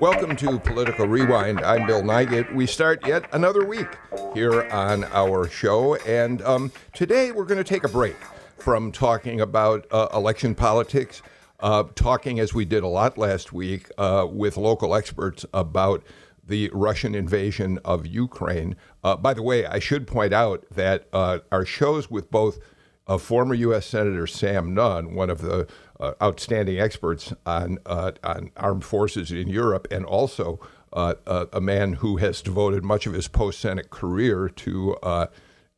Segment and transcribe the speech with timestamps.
[0.00, 1.58] Welcome to Political Rewind.
[1.62, 2.54] I'm Bill Nigut.
[2.54, 3.88] We start yet another week
[4.32, 8.14] here on our show, and um, today we're going to take a break
[8.58, 11.20] from talking about uh, election politics,
[11.58, 16.04] uh, talking as we did a lot last week uh, with local experts about
[16.46, 18.76] the Russian invasion of Ukraine.
[19.02, 22.60] Uh, by the way, I should point out that uh, our shows with both
[23.08, 23.86] uh, former U.S.
[23.86, 25.66] Senator Sam Nunn, one of the
[26.00, 30.60] uh, outstanding experts on uh, on armed forces in Europe, and also
[30.92, 35.26] uh, uh a man who has devoted much of his post Senate career to uh,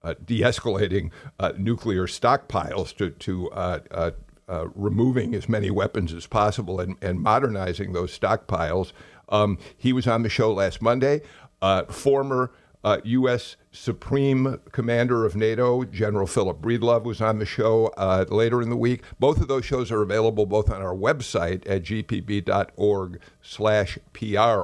[0.03, 1.11] uh, de-escalating
[1.57, 4.13] nuclear stockpiles, to to
[4.75, 8.93] removing as many weapons as possible and, and modernizing those stockpiles.
[9.29, 11.23] Um, he was on the show last Monday.
[11.89, 12.51] former
[12.83, 13.57] uh, U.S.
[13.73, 18.77] Supreme Commander of NATO, General Philip Breedlove, was on the show uh, later in the
[18.77, 19.05] week.
[19.19, 22.49] Both of those shows are available both on our website at gpb.org/pr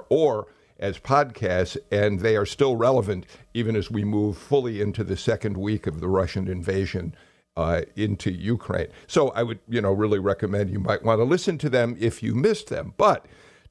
[0.08, 0.46] or
[0.78, 5.56] as podcasts, and they are still relevant even as we move fully into the second
[5.56, 7.14] week of the Russian invasion.
[7.58, 8.88] Uh, into Ukraine.
[9.06, 12.22] So I would, you know, really recommend you might want to listen to them if
[12.22, 12.92] you missed them.
[12.98, 13.24] But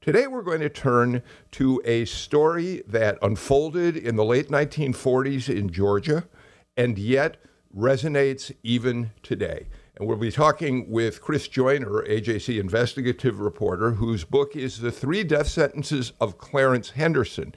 [0.06, 5.68] Today, we're going to turn to a story that unfolded in the late 1940s in
[5.68, 6.28] Georgia
[6.76, 7.38] and yet
[7.76, 9.66] resonates even today.
[9.96, 15.24] And we'll be talking with Chris Joyner, AJC investigative reporter, whose book is The Three
[15.24, 17.52] Death Sentences of Clarence Henderson.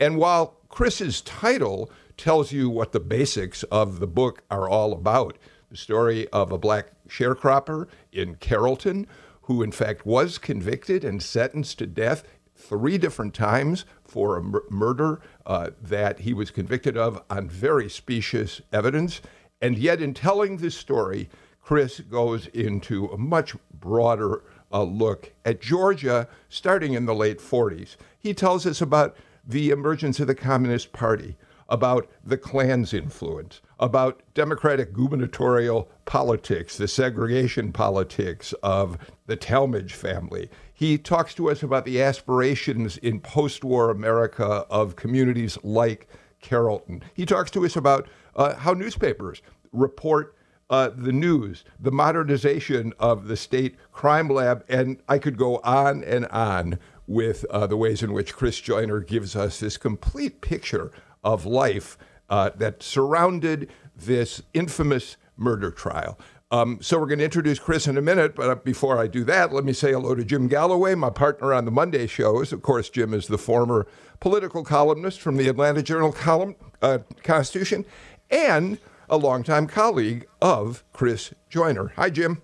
[0.00, 5.36] And while Chris's title tells you what the basics of the book are all about,
[5.70, 9.06] the story of a black sharecropper in Carrollton
[9.50, 12.22] who in fact was convicted and sentenced to death
[12.54, 17.90] three different times for a mur- murder uh, that he was convicted of on very
[17.90, 19.20] specious evidence.
[19.60, 21.28] And yet, in telling this story,
[21.60, 27.96] Chris goes into a much broader uh, look at Georgia starting in the late 40s.
[28.20, 31.36] He tells us about the emergence of the Communist Party,
[31.68, 40.50] about the Klan's influence, about Democratic gubernatorial politics, the segregation politics of the Talmadge family.
[40.72, 46.08] He talks to us about the aspirations in post war America of communities like
[46.40, 47.02] Carrollton.
[47.14, 49.42] He talks to us about uh, how newspapers
[49.72, 50.36] report
[50.68, 56.04] uh, the news, the modernization of the state crime lab, and I could go on
[56.04, 60.92] and on with uh, the ways in which Chris Joyner gives us this complete picture
[61.24, 61.98] of life
[62.30, 66.18] uh, that surrounded this infamous murder trial.
[66.52, 69.52] Um, so we're going to introduce Chris in a minute, but before I do that,
[69.52, 72.52] let me say hello to Jim Galloway, my partner on the Monday shows.
[72.52, 73.86] Of course, Jim is the former
[74.18, 77.84] political columnist from the Atlanta Journal column uh, Constitution,
[78.30, 81.92] and a longtime colleague of Chris Joyner.
[81.94, 82.42] Hi, Jim.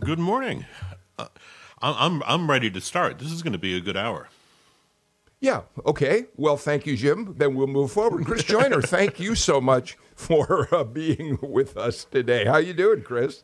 [0.00, 0.64] Good morning.
[1.18, 1.28] Uh,
[1.80, 3.18] I'm I'm ready to start.
[3.18, 4.28] This is going to be a good hour.
[5.40, 5.62] Yeah.
[5.84, 6.26] Okay.
[6.36, 7.34] Well, thank you, Jim.
[7.36, 8.24] Then we'll move forward.
[8.24, 12.44] Chris Joyner, thank you so much for uh, being with us today.
[12.44, 13.42] How you doing, Chris?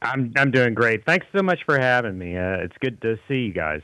[0.00, 1.04] I'm I'm doing great.
[1.04, 2.36] Thanks so much for having me.
[2.36, 3.82] Uh, it's good to see you guys.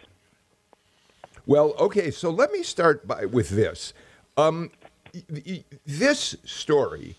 [1.46, 2.10] Well, okay.
[2.10, 3.92] So let me start by with this.
[4.36, 4.70] Um,
[5.86, 7.16] this story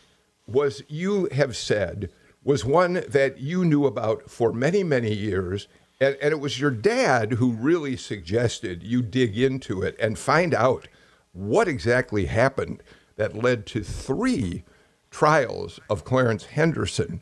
[0.47, 2.11] was you have said
[2.43, 5.67] was one that you knew about for many many years
[5.99, 10.53] and, and it was your dad who really suggested you dig into it and find
[10.53, 10.87] out
[11.33, 12.81] what exactly happened
[13.17, 14.63] that led to three
[15.11, 17.21] trials of Clarence Henderson.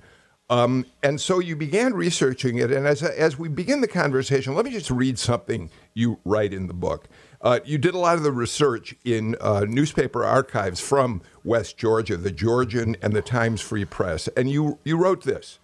[0.50, 2.72] Um, and so you began researching it.
[2.72, 6.68] And as, as we begin the conversation, let me just read something you write in
[6.68, 7.10] the book.
[7.42, 12.16] Uh, you did a lot of the research in uh, newspaper archives from West Georgia,
[12.16, 14.28] the Georgian and the Times Free Press.
[14.38, 15.60] And you, you wrote this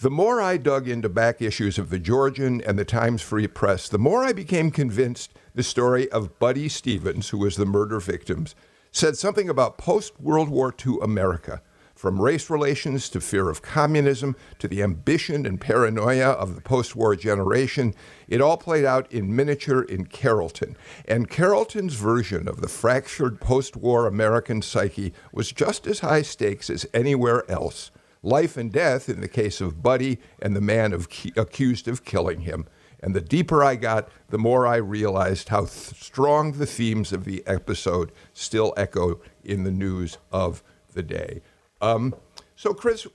[0.00, 3.86] the more I dug into back issues of the Georgian and the Times Free Press,
[3.86, 8.46] the more I became convinced the story of Buddy Stevens, who was the murder victim,
[8.90, 11.60] said something about post World War II America.
[11.94, 16.96] From race relations to fear of communism to the ambition and paranoia of the post
[16.96, 17.94] war generation,
[18.26, 20.78] it all played out in miniature in Carrollton.
[21.04, 26.70] And Carrollton's version of the fractured post war American psyche was just as high stakes
[26.70, 27.90] as anywhere else
[28.22, 32.40] life and death in the case of Buddy and the man of, accused of killing
[32.40, 32.66] him.
[33.02, 37.24] And the deeper I got, the more I realized how th- strong the themes of
[37.24, 40.62] the episode still echo in the news of
[40.92, 41.40] the day.
[41.80, 42.14] Um,
[42.56, 43.06] so, Chris,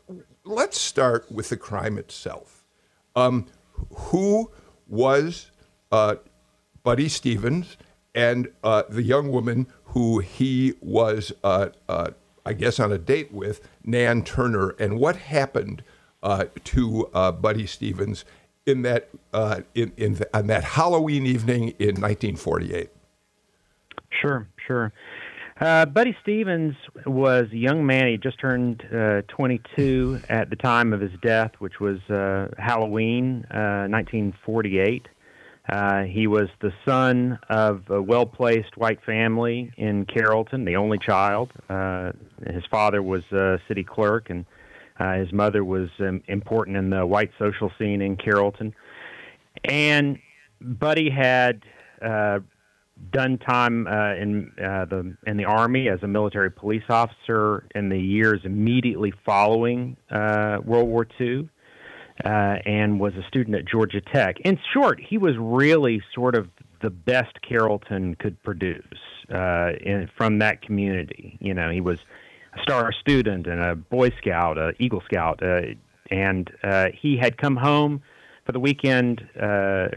[0.44, 2.66] let's start with the crime itself.
[3.16, 3.46] Um,
[3.94, 4.51] who
[4.88, 5.51] was
[5.92, 6.16] uh,
[6.84, 7.78] Buddy Stevens
[8.16, 12.12] and uh, the young woman who he was, uh, uh
[12.45, 15.83] I guess, on a date with, Nan Turner, and what happened
[16.21, 18.25] uh, to uh, Buddy Stevens
[18.65, 19.09] in that
[19.74, 22.89] in, in the, on that Halloween evening in 1948?
[24.09, 24.94] Sure, sure.
[25.59, 26.75] Uh, Buddy Stevens
[27.06, 28.07] was a young man.
[28.07, 33.45] He just turned uh, 22 at the time of his death, which was uh, Halloween,
[33.50, 35.07] 1948.
[35.69, 40.75] Uh, uh, he was the son of a well placed white family in Carrollton, the
[40.75, 41.51] only child.
[41.69, 42.12] Uh,
[42.45, 44.45] his father was a city clerk, and
[45.00, 48.73] uh, his mother was um, important in the white social scene in Carrollton.
[49.63, 50.19] And
[50.62, 51.63] Buddy had
[53.12, 57.89] done time uh, in uh, the in the army as a military police officer in
[57.89, 61.50] the years immediately following uh, World War II,
[62.23, 64.39] uh, and was a student at Georgia Tech.
[64.41, 66.50] In short, he was really sort of
[66.81, 68.83] the best Carrollton could produce
[69.33, 71.38] uh, in, from that community.
[71.41, 72.00] You know, he was
[72.56, 75.62] a star student and a Boy Scout, a Eagle Scout, uh,
[76.09, 78.01] and uh, he had come home
[78.45, 79.88] for the weekend uh,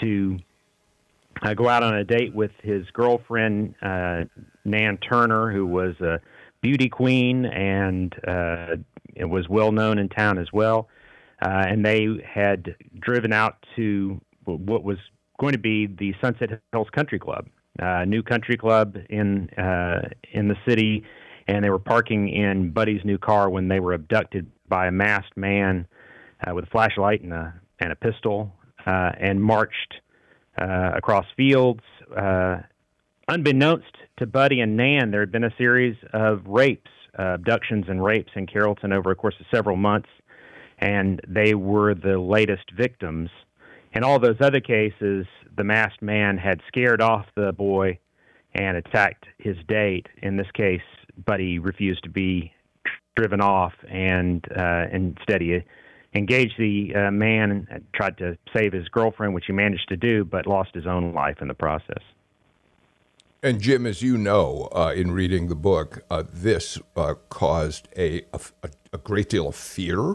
[0.00, 0.38] to
[1.42, 4.24] uh, go out on a date with his girlfriend uh,
[4.64, 6.20] Nan Turner, who was a
[6.60, 8.76] beauty queen and uh,
[9.20, 10.88] was well known in town as well.
[11.42, 14.98] Uh, and they had driven out to what was
[15.40, 17.48] going to be the Sunset Hills Country Club,
[17.80, 21.04] a new country club in uh, in the city.
[21.48, 25.36] And they were parking in Buddy's new car when they were abducted by a masked
[25.36, 25.88] man
[26.46, 28.52] uh, with a flashlight and a and a pistol,
[28.86, 29.94] uh, and marched
[30.60, 31.82] uh, across fields.
[32.16, 32.58] Uh,
[33.26, 38.04] unbeknownst to Buddy and Nan, there had been a series of rapes, uh, abductions, and
[38.04, 40.08] rapes in Carrollton over a course of several months,
[40.82, 43.30] and they were the latest victims.
[43.94, 45.26] In all those other cases,
[45.56, 47.98] the masked man had scared off the boy
[48.52, 50.08] and attacked his date.
[50.22, 50.82] In this case,
[51.24, 52.52] Buddy refused to be
[53.14, 55.60] driven off, and uh, instead he
[56.14, 60.24] engaged the uh, man and tried to save his girlfriend, which he managed to do,
[60.24, 62.02] but lost his own life in the process.
[63.40, 68.22] And Jim, as you know, uh, in reading the book, uh, this uh, caused a,
[68.32, 68.40] a,
[68.92, 70.14] a, great deal of fear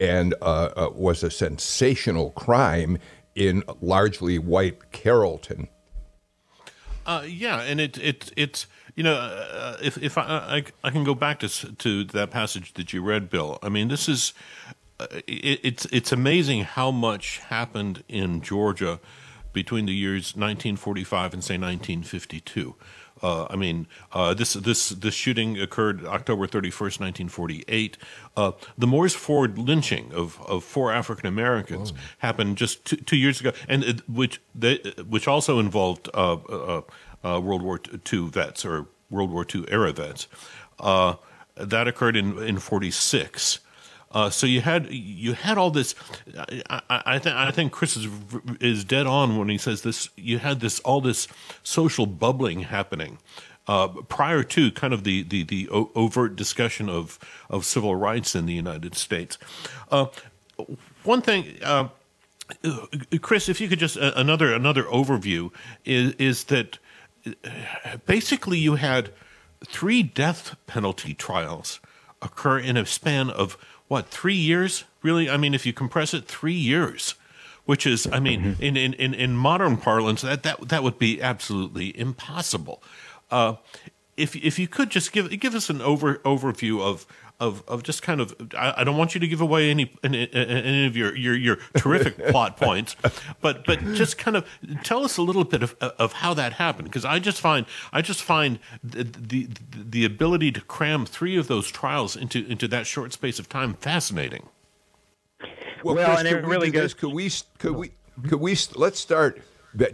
[0.00, 2.98] and uh, uh, was a sensational crime
[3.34, 5.68] in largely white Carrollton.
[7.26, 11.40] yeah, and it it it's you know if if I, I, I can go back
[11.40, 13.58] to to that passage that you read, Bill.
[13.62, 14.32] I mean, this is
[15.26, 19.00] it, it's it's amazing how much happened in Georgia
[19.52, 22.74] between the years 1945 and say 1952.
[23.22, 27.96] Uh, I mean, uh, this this this shooting occurred October 31st, 1948.
[28.36, 33.40] Uh, the Moores Ford lynching of, of four African Americans happened just two, two, years
[33.40, 34.76] ago, and it, which they,
[35.08, 36.82] which also involved uh, uh,
[37.24, 37.80] uh, World War
[38.12, 40.26] II vets or World War II era vets.
[41.56, 43.60] that occurred in in 46.
[44.14, 45.94] Uh, so you had you had all this.
[46.38, 48.08] I, I, I think I think Chris is
[48.60, 50.08] is dead on when he says this.
[50.16, 51.26] You had this all this
[51.64, 53.18] social bubbling happening
[53.66, 57.18] uh, prior to kind of the the, the overt discussion of
[57.50, 59.36] of civil rights in the United States.
[59.90, 60.06] Uh,
[61.02, 61.58] one thing.
[61.62, 61.88] Uh,
[63.22, 65.50] Chris, if you could just uh, another another overview
[65.84, 66.78] is is that
[67.26, 69.10] uh, basically you had
[69.66, 71.80] three death penalty trials
[72.20, 73.56] occur in a span of
[73.94, 74.84] what three years?
[75.02, 75.30] Really?
[75.30, 77.14] I mean, if you compress it, three years,
[77.64, 78.62] which is, I mean, mm-hmm.
[78.62, 82.82] in, in, in modern parlance, that, that that would be absolutely impossible.
[83.30, 83.54] Uh,
[84.16, 87.06] if if you could just give give us an over overview of
[87.40, 90.32] of, of just kind of I, I, don't want you to give away any any,
[90.32, 92.96] any of your your, your terrific plot points,
[93.40, 94.46] but but just kind of
[94.82, 98.02] tell us a little bit of of how that happened because I just find I
[98.02, 102.86] just find the, the, the ability to cram three of those trials into into that
[102.86, 104.48] short space of time fascinating.
[105.82, 106.94] Well, well Chris, and it really goes.
[106.94, 107.78] Could we could oh.
[107.78, 107.90] we
[108.28, 109.42] could we let's start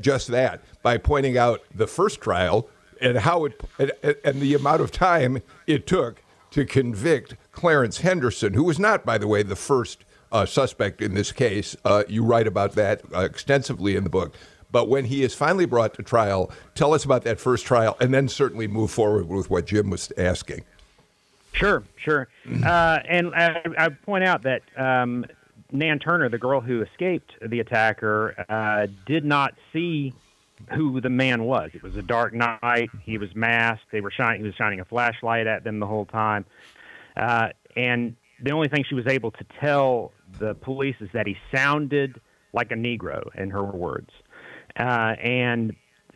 [0.01, 2.69] just that by pointing out the first trial
[3.01, 3.93] and how it and,
[4.25, 9.19] and the amount of time it took to convict Clarence Henderson, who was not, by
[9.19, 11.77] the way, the first uh, suspect in this case.
[11.85, 14.35] Uh, you write about that uh, extensively in the book.
[14.73, 18.15] But when he is finally brought to trial, tell us about that first trial and
[18.15, 20.65] then certainly move forward with what Jim was asking.
[21.53, 22.29] Sure, sure.
[22.65, 25.27] Uh, and I, I, point out that um,
[25.73, 30.15] Nan Turner, the girl who escaped the attacker, uh, did not see
[30.75, 31.71] who the man was.
[31.75, 32.91] It was a dark night.
[33.03, 33.87] He was masked.
[33.93, 34.41] They were shining.
[34.41, 36.45] He was shining a flashlight at them the whole time,
[37.17, 41.37] uh, and the only thing she was able to tell the police is that he
[41.55, 42.21] sounded
[42.53, 44.11] like a Negro, in her words.
[44.79, 45.75] Uh, and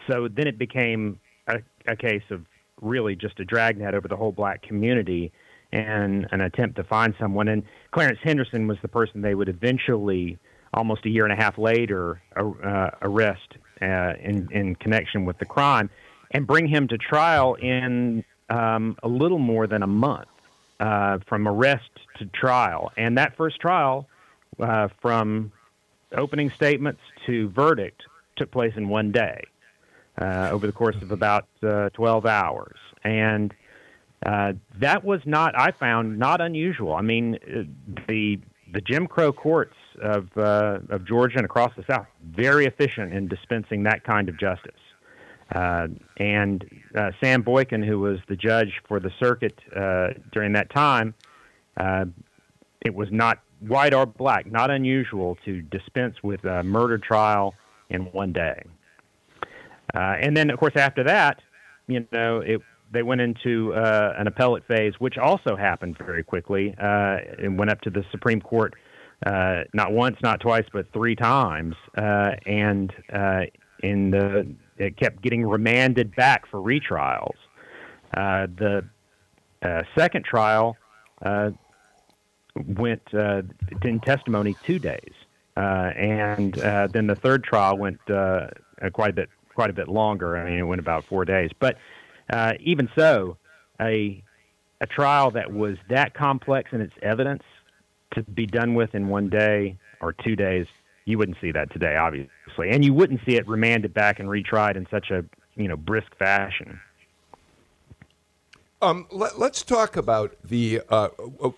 [0.09, 2.45] so then it became a, a case of
[2.81, 5.33] really just a dragnet over the whole black community
[5.73, 7.49] and an attempt to find someone.
[7.49, 10.39] And Clarence Henderson was the person they would eventually,
[10.73, 15.45] almost a year and a half later, uh, arrest uh, in, in connection with the
[15.45, 15.91] crime
[16.31, 20.29] and bring him to trial in um, a little more than a month
[20.81, 22.93] uh, from arrest to trial.
[22.97, 24.09] And that first trial,
[24.59, 25.53] uh, from
[26.13, 28.03] opening statements to verdict,
[28.37, 29.45] took place in one day
[30.19, 32.79] uh, over the course of about uh, 12 hours.
[33.03, 33.55] And
[34.23, 36.95] that was not, I found, not unusual.
[36.95, 37.39] I mean,
[38.09, 38.39] the
[38.73, 43.29] the Jim Crow courts of uh, of Georgia and across the South very efficient in
[43.29, 44.73] dispensing that kind of justice.
[45.55, 46.65] Uh, and
[46.97, 51.15] uh, Sam Boykin, who was the judge for the circuit uh, during that time,
[51.77, 52.07] uh,
[52.81, 57.55] it was not white or black, not unusual to dispense with a murder trial
[57.91, 58.63] in one day.
[59.95, 61.41] Uh, and then, of course, after that,
[61.87, 62.61] you know, it,
[62.91, 66.75] they went into uh, an appellate phase, which also happened very quickly.
[66.79, 68.75] Uh, and went up to the Supreme Court
[69.25, 71.75] uh, not once, not twice, but three times.
[71.97, 73.43] Uh, and uh,
[73.83, 77.37] in the, it kept getting remanded back for retrials.
[78.17, 78.85] Uh, the
[79.97, 80.77] second trial
[82.55, 85.13] went in testimony two days.
[85.57, 87.99] and then the third trial went
[88.93, 90.37] quite a bit quite a bit longer.
[90.37, 91.51] I mean, it went about four days.
[91.59, 91.77] But
[92.31, 93.39] uh, even so,
[93.81, 94.23] a
[94.81, 97.43] a trial that was that complex in its evidence
[98.13, 100.67] to be done with in one day or two days,
[101.05, 104.77] you wouldn't see that today, obviously, and you wouldn't see it remanded back and retried
[104.77, 105.25] in such a
[105.57, 106.81] you know brisk fashion.
[108.83, 111.09] Um, let, us talk about the uh,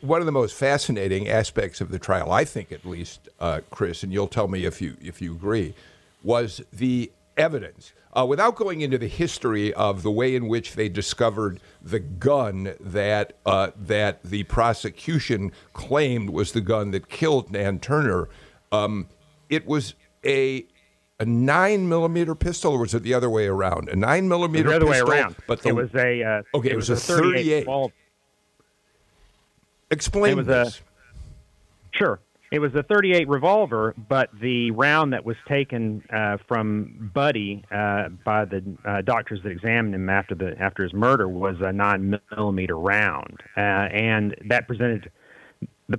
[0.01, 2.31] one of the most fascinating aspects of the trial.
[2.31, 5.75] I think, at least, uh, Chris, and you'll tell me if you if you agree,
[6.23, 7.93] was the evidence.
[8.17, 12.75] Uh, without going into the history of the way in which they discovered the gun
[12.81, 18.29] that uh, that the prosecution claimed was the gun that killed Nan Turner,
[18.73, 19.09] um,
[19.51, 20.67] it was a
[21.19, 23.89] a nine millimeter pistol, or was it the other way around?
[23.89, 25.37] A nine millimeter the other pistol, way around.
[25.47, 26.71] But the, it was a uh, okay.
[26.71, 27.69] It, was, was, a thirty eight.
[29.91, 30.81] Explain it was this.
[30.81, 32.21] A, sure.
[32.53, 38.11] It was a 38 revolver, but the round that was taken uh, from Buddy uh,
[38.25, 42.21] by the uh, doctors that examined him after the after his murder was a nine
[42.31, 45.11] millimeter round, uh, and that presented
[45.89, 45.99] the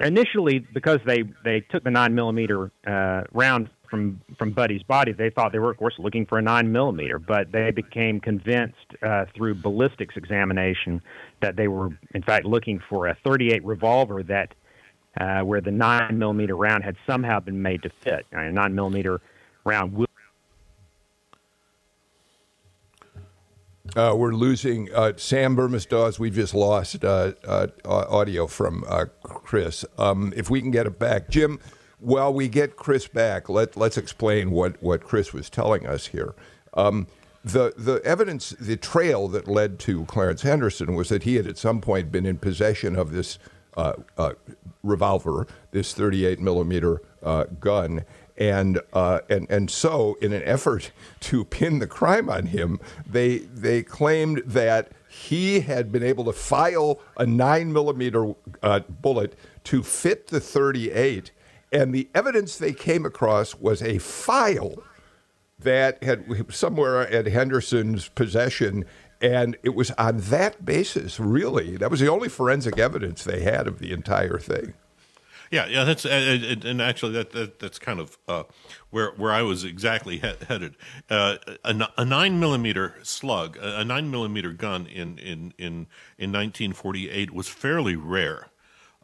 [0.00, 5.30] initially because they they took the nine millimeter uh, round from from Buddy's body, they
[5.30, 9.24] thought they were of course looking for a nine millimeter, but they became convinced uh,
[9.34, 11.02] through ballistics examination
[11.42, 14.54] that they were in fact looking for a 38 revolver that
[15.18, 18.26] uh, where the nine millimeter round had somehow been made to fit.
[18.32, 19.20] A nine millimeter
[19.64, 20.06] round will.
[23.96, 26.18] Uh, we're losing uh, Sam Bermas Dawes.
[26.18, 29.84] We've just lost uh, uh, audio from uh, Chris.
[29.98, 31.58] Um, if we can get it back, Jim.
[31.98, 36.34] While we get Chris back, let let's explain what, what Chris was telling us here.
[36.74, 37.08] Um,
[37.44, 41.58] the the evidence, the trail that led to Clarence Henderson was that he had at
[41.58, 43.38] some point been in possession of this
[43.80, 44.32] uh, uh,
[44.82, 48.04] revolver, this 38 millimeter uh, gun.
[48.36, 53.38] And, uh, and, and so, in an effort to pin the crime on him, they,
[53.38, 59.34] they claimed that he had been able to file a nine millimeter uh, bullet
[59.64, 61.30] to fit the 38.
[61.72, 64.82] And the evidence they came across was a file
[65.58, 68.84] that had somewhere at Henderson's possession
[69.20, 73.66] and it was on that basis, really, that was the only forensic evidence they had
[73.66, 74.74] of the entire thing.
[75.50, 78.44] Yeah, yeah, that's and actually that, that that's kind of uh,
[78.90, 80.76] where where I was exactly he- headed.
[81.08, 87.32] Uh, a, a, nine millimeter slug, a, nine millimeter gun in in in in 1948
[87.32, 88.50] was fairly rare.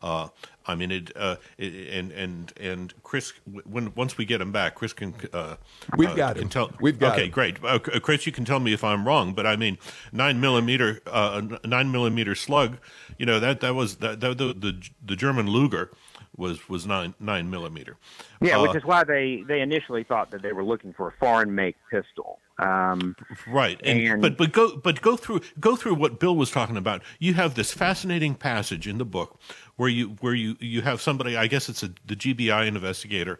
[0.02, 0.28] Uh,
[0.66, 3.32] I mean, it, uh, it, and and and Chris,
[3.64, 5.14] when once we get him back, Chris can.
[5.32, 5.56] Uh,
[5.96, 6.48] We've uh, got him.
[6.48, 7.14] Tell, We've got.
[7.14, 7.30] Okay, him.
[7.30, 7.64] great.
[7.64, 9.78] Uh, Chris, you can tell me if I'm wrong, but I mean,
[10.12, 12.78] nine millimeter, uh, nine millimeter slug.
[13.16, 15.90] You know that that was that, the, the the German Luger
[16.36, 17.96] was was nine nine millimeter.
[18.40, 21.54] Yeah, which is why they they initially thought that they were looking for a foreign
[21.54, 22.38] make pistol.
[22.58, 23.16] Um,
[23.46, 26.76] right, and, and, but but go but go through go through what Bill was talking
[26.76, 27.02] about.
[27.18, 29.38] You have this fascinating passage in the book
[29.76, 33.38] where you where you you have somebody, I guess it's a, the GBI investigator,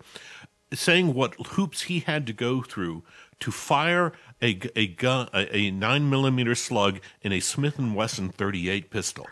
[0.73, 3.05] saying what hoops he had to go through
[3.41, 4.13] to fire
[4.43, 9.27] a a gun a, a nine millimeter slug in a Smith and Wesson 38 pistol.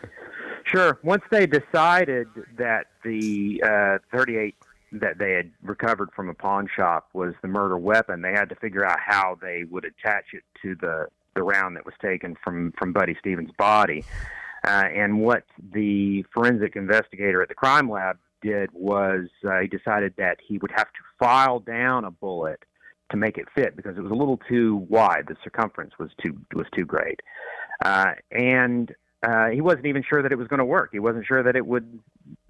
[0.75, 0.99] Sure.
[1.03, 2.27] Once they decided
[2.57, 4.55] that the uh, 38
[4.91, 8.55] that they had recovered from a pawn shop was the murder weapon, they had to
[8.55, 12.73] figure out how they would attach it to the the round that was taken from
[12.77, 14.03] from Buddy Stevens' body.
[14.65, 20.13] Uh, and what the forensic investigator at the crime lab did was uh, he decided
[20.17, 22.63] that he would have to file down a bullet
[23.11, 25.25] to make it fit because it was a little too wide.
[25.27, 27.21] The circumference was too was too great,
[27.83, 28.93] uh, and
[29.25, 30.89] uh, he wasn't even sure that it was going to work.
[30.91, 31.99] He wasn't sure that it would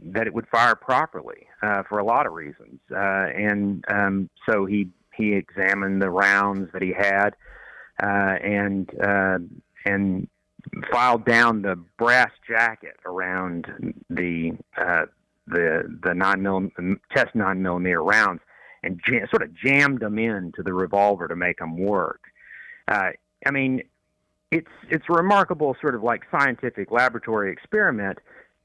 [0.02, 4.66] that it would fire properly uh, for a lot of reasons, uh, and um, so
[4.66, 7.30] he he examined the rounds that he had
[8.04, 9.38] uh, and uh,
[9.86, 10.28] and
[10.92, 13.68] filed down the brass jacket around
[14.10, 15.06] the uh,
[15.48, 16.70] the the nine mil
[17.16, 18.42] test nine millimeter rounds
[18.84, 22.22] and jam, sort of jammed them into the revolver to make them work.
[22.88, 23.12] Uh,
[23.46, 23.84] I mean,
[24.52, 28.20] it's it's remarkable sort of like scientific laboratory experiment.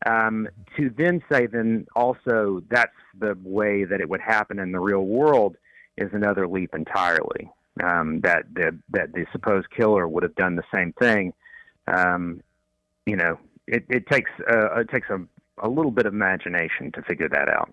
[0.06, 4.80] Um, to then say then also that's the way that it would happen in the
[4.80, 5.56] real world
[5.98, 7.50] is another leap entirely.
[7.82, 11.32] Um, that the that the supposed killer would have done the same thing.
[11.86, 12.42] Um,
[13.06, 15.20] you know, it, it takes uh, it takes a,
[15.58, 17.72] a little bit of imagination to figure that out.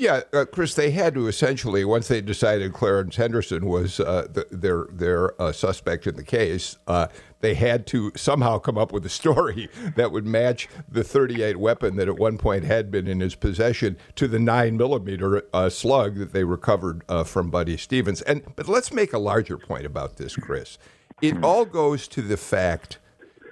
[0.00, 4.46] Yeah, uh, Chris, they had to essentially once they decided Clarence Henderson was uh, the,
[4.50, 7.08] their their uh, suspect in the case, uh,
[7.40, 11.96] they had to somehow come up with a story that would match the 38 weapon
[11.96, 16.16] that at one point had been in his possession to the nine millimeter uh, slug
[16.16, 18.22] that they recovered uh, from Buddy Stevens.
[18.22, 20.78] And but let's make a larger point about this, Chris.
[21.20, 22.96] It all goes to the fact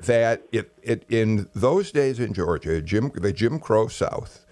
[0.04, 4.46] that it, it in those days in Georgia, Jim the Jim Crow South,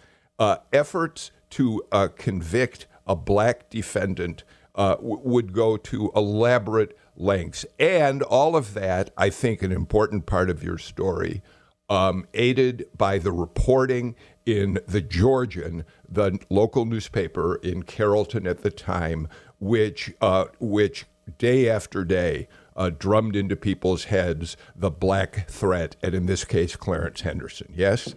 [0.75, 4.45] efforts to uh, convict a black defendant
[4.75, 7.65] uh, w- would go to elaborate lengths.
[7.79, 11.43] And all of that, I think, an important part of your story,
[11.89, 18.71] um, aided by the reporting in the Georgian, the local newspaper in Carrollton at the
[18.71, 19.27] time,
[19.59, 21.07] which uh, which
[21.39, 26.77] day after day uh, drummed into people's heads the black threat, and in this case,
[26.77, 27.73] Clarence Henderson.
[27.75, 28.15] Yes.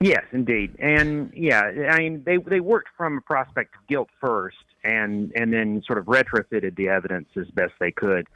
[0.00, 4.56] Yes, indeed, and yeah, I mean they they worked from a prospect of guilt first,
[4.84, 8.28] and and then sort of retrofitted the evidence as best they could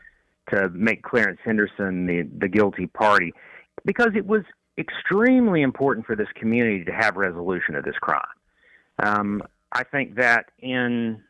[0.51, 3.33] to make Clarence Henderson the the guilty party,
[3.85, 4.43] because it was
[4.77, 8.23] extremely important for this community to have resolution of this crime.
[9.01, 11.23] Um, I think that in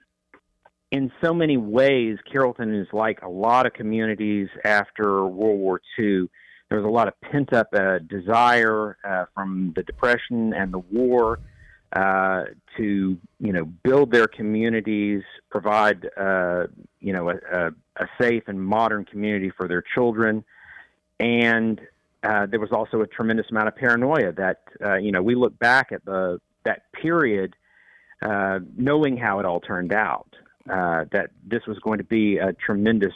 [0.90, 6.28] in so many ways, Carrollton is like a lot of communities after World War II
[6.72, 10.78] there was a lot of pent up uh, desire uh, from the depression and the
[10.78, 11.38] war
[11.92, 12.44] uh,
[12.78, 16.64] to you know build their communities, provide uh,
[16.98, 20.42] you know a, a, safe and modern community for their children,
[21.20, 21.78] and
[22.22, 25.58] uh, there was also a tremendous amount of paranoia that uh, you know we look
[25.58, 27.54] back at the that period
[28.78, 30.34] knowing how it all turned out.
[30.64, 33.12] that this was going to be a tremendous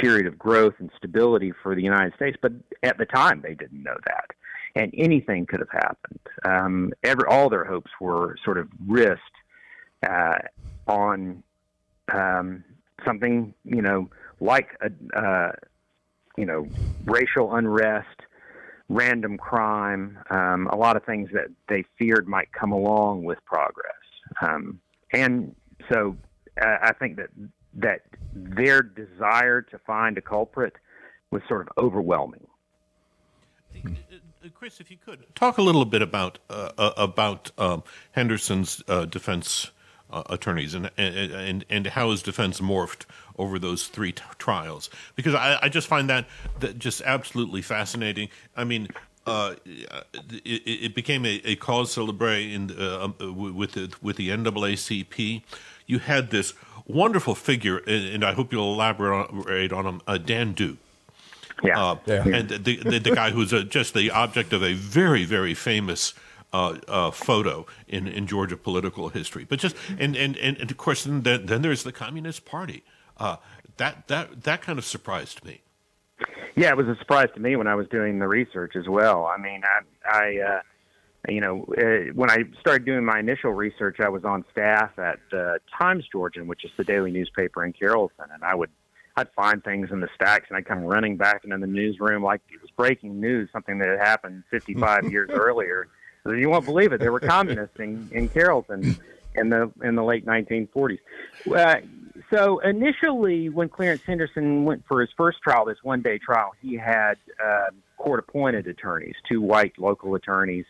[0.00, 2.36] period of growth and stability for the United States.
[2.40, 4.26] But at the time, they didn't know that,
[4.74, 6.20] and anything could have happened.
[6.44, 9.22] Um, every, all their hopes were sort of risked
[10.08, 10.38] uh,
[10.86, 11.42] on
[12.12, 12.64] um,
[13.04, 14.08] something, you know,
[14.40, 15.52] like a, uh,
[16.36, 16.66] you know,
[17.04, 18.20] racial unrest,
[18.88, 23.94] random crime, um, a lot of things that they feared might come along with progress.
[24.40, 24.80] Um,
[25.12, 25.54] and
[25.90, 26.16] so
[26.60, 27.30] uh, I think that
[27.74, 28.02] that
[28.34, 30.74] their desire to find a culprit
[31.30, 32.46] was sort of overwhelming.
[33.74, 33.90] Uh,
[34.44, 38.82] uh, Chris, if you could talk a little bit about uh, uh about um, Henderson's
[38.88, 39.70] uh, defense
[40.10, 43.04] uh, attorneys and, and and how his defense morphed
[43.36, 46.26] over those three t- trials, because I, I, just find that,
[46.58, 48.28] that just absolutely fascinating.
[48.56, 48.88] I mean.
[49.30, 53.14] It, it, became a, a cause celebre in um,
[53.54, 55.42] with the, with the NAACP.
[55.86, 56.54] You had this
[56.88, 60.78] wonderful figure, and, I hope you'll elaborate on him, uh, Dan Duke.
[61.62, 61.90] Yeah.
[61.90, 62.26] Uh, yeah.
[62.26, 66.14] And the, the, the guy who's a, just the object of a very, very famous
[66.52, 69.44] uh, uh, photo in, in Georgia political history.
[69.44, 72.84] But just, and, and, and, and of course, then, then there's the Communist Party.
[73.16, 73.36] Uh,
[73.76, 75.60] that, that, that kind of surprised me.
[76.56, 79.26] Yeah, it was a surprise to me when I was doing the research as well.
[79.26, 80.60] I mean, I, I uh,
[81.28, 85.18] you know, uh, when I started doing my initial research, I was on staff at
[85.32, 88.70] uh, Times Georgian, which is the daily newspaper in Carrollton, and I would
[89.16, 92.40] I'd find things in the stacks, and I'd come running back into the newsroom like
[92.50, 95.88] it was breaking news, something that had happened 55 years earlier.
[96.24, 97.00] You won't believe it.
[97.00, 98.96] There were communists in, in Carrollton
[99.34, 100.98] in the in the late 1940s.
[101.52, 101.76] Uh,
[102.30, 107.16] so initially, when Clarence Henderson went for his first trial, this one-day trial, he had
[107.44, 110.66] uh, court-appointed attorneys, two white local attorneys,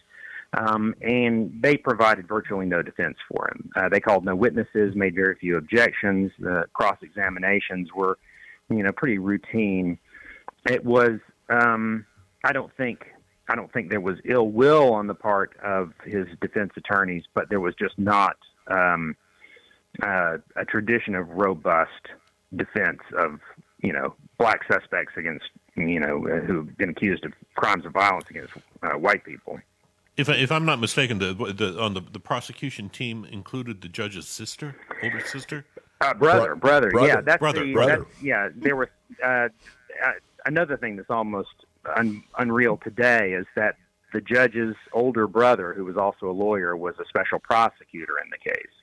[0.55, 3.71] um, and they provided virtually no defense for him.
[3.77, 6.33] Uh, they called no witnesses, made very few objections.
[6.39, 8.19] The cross-examinations were,
[8.71, 9.99] you know, pretty routine.
[10.69, 12.07] It was, um,
[12.45, 13.07] I don't think,
[13.49, 17.49] I don't think there was ill will on the part of his defense attorneys, but
[17.51, 18.37] there was just not
[18.69, 19.17] um,
[20.03, 22.09] uh, a tradition of robust
[22.57, 23.41] defense of
[23.83, 25.45] you know black suspects against
[25.77, 29.59] you know who've been accused of crimes of violence against uh, white people.
[30.19, 33.89] If, I, if I'm not mistaken, the, the on the, the prosecution team included the
[33.89, 35.65] judge's sister, older sister,
[36.01, 37.07] uh, brother, Bro- brother, brother.
[37.07, 37.99] yeah, that's Brother, the, brother.
[37.99, 38.49] That's, yeah.
[38.55, 38.91] There were
[39.25, 39.49] uh, uh,
[40.45, 41.55] another thing that's almost
[41.97, 43.77] un, unreal today is that
[44.13, 48.39] the judge's older brother, who was also a lawyer, was a special prosecutor in the
[48.39, 48.75] case,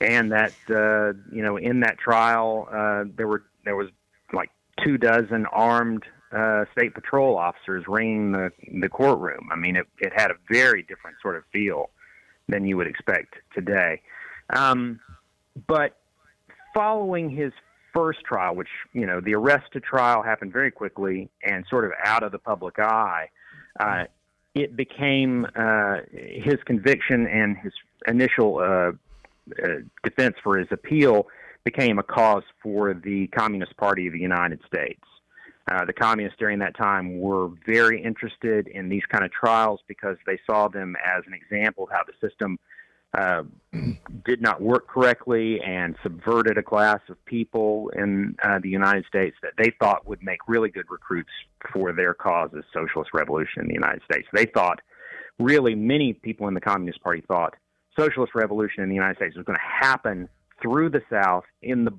[0.00, 3.88] and that uh, you know in that trial uh, there were there was
[4.32, 4.50] like
[4.84, 9.48] two dozen armed uh, state patrol officers ringing the the courtroom.
[9.50, 11.90] I mean, it it had a very different sort of feel
[12.48, 14.00] than you would expect today.
[14.50, 15.00] Um,
[15.66, 15.96] but
[16.74, 17.52] following his
[17.94, 21.92] first trial, which you know the arrest to trial happened very quickly and sort of
[22.04, 23.28] out of the public eye,
[23.80, 24.04] uh,
[24.54, 27.72] it became uh, his conviction and his
[28.06, 28.92] initial uh,
[29.62, 29.68] uh,
[30.04, 31.26] defense for his appeal
[31.64, 35.02] became a cause for the Communist Party of the United States.
[35.70, 40.16] Uh, the communists during that time were very interested in these kind of trials because
[40.26, 42.58] they saw them as an example of how the system
[43.16, 43.42] uh,
[44.24, 49.36] did not work correctly and subverted a class of people in uh, the United States
[49.42, 51.30] that they thought would make really good recruits
[51.72, 54.28] for their cause as socialist revolution in the United States.
[54.32, 54.80] They thought,
[55.38, 57.54] really, many people in the Communist Party thought
[57.98, 60.28] socialist revolution in the United States was going to happen
[60.62, 61.92] through the South in the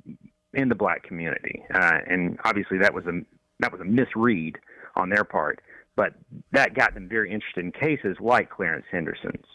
[0.54, 3.22] in the black community, uh, and obviously that was a
[3.60, 4.58] that was a misread
[4.96, 5.62] on their part.
[5.96, 6.14] But
[6.52, 9.46] that got them very interested in cases like Clarence Henderson's.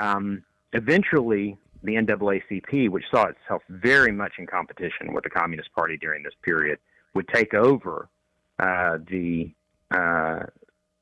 [0.00, 5.96] Um, eventually, the NAACP, which saw itself very much in competition with the Communist Party
[5.96, 6.78] during this period,
[7.14, 8.08] would take over
[8.58, 9.52] uh, the
[9.90, 10.44] uh,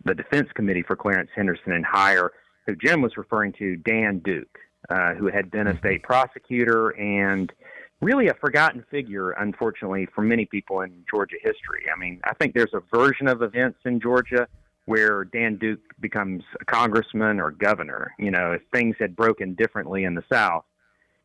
[0.04, 2.32] the defense committee for Clarence Henderson and hire
[2.66, 7.52] who Jim was referring to, Dan Duke, uh, who had been a state prosecutor and
[8.00, 11.84] really a forgotten figure, unfortunately, for many people in Georgia history.
[11.94, 14.48] I mean, I think there's a version of events in Georgia
[14.86, 18.12] where Dan Duke becomes a congressman or governor.
[18.18, 20.64] You know, if things had broken differently in the South,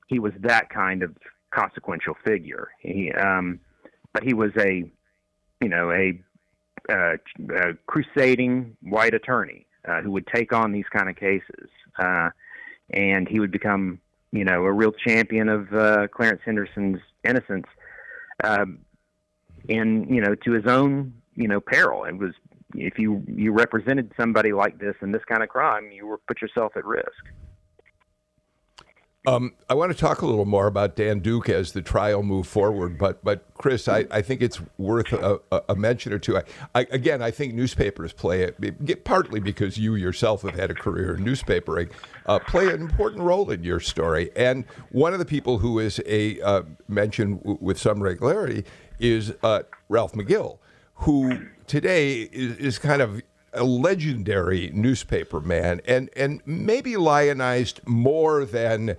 [0.08, 1.16] he was that kind of
[1.52, 2.70] consequential figure.
[2.80, 3.60] He, um,
[4.14, 4.84] but he was a,
[5.62, 6.20] you know, a,
[6.90, 7.16] uh,
[7.56, 12.30] a crusading white attorney uh, who would take on these kind of cases, uh,
[12.92, 14.00] and he would become,
[14.32, 17.68] you know, a real champion of uh, Clarence Henderson's innocence,
[18.44, 18.80] um,
[19.70, 22.04] and you know, to his own, you know, peril.
[22.04, 22.34] It was
[22.76, 26.42] if you you represented somebody like this in this kind of crime, you were put
[26.42, 27.08] yourself at risk.
[29.28, 32.50] Um, I want to talk a little more about Dan Duke as the trial moved
[32.50, 36.38] forward, but but Chris, I, I think it's worth a, a, mention or two.
[36.38, 36.44] I,
[36.76, 41.16] I, again, I think newspapers play it partly because you yourself have had a career
[41.16, 41.90] in newspapering,
[42.26, 44.30] uh, play an important role in your story.
[44.36, 48.66] And one of the people who is a uh, mentioned w- with some regularity
[49.00, 50.60] is uh, Ralph McGill,
[50.96, 53.22] who today is, is kind of
[53.56, 58.98] a legendary newspaper man and, and maybe lionized more than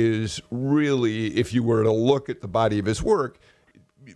[0.00, 3.38] is really, if you were to look at the body of his work,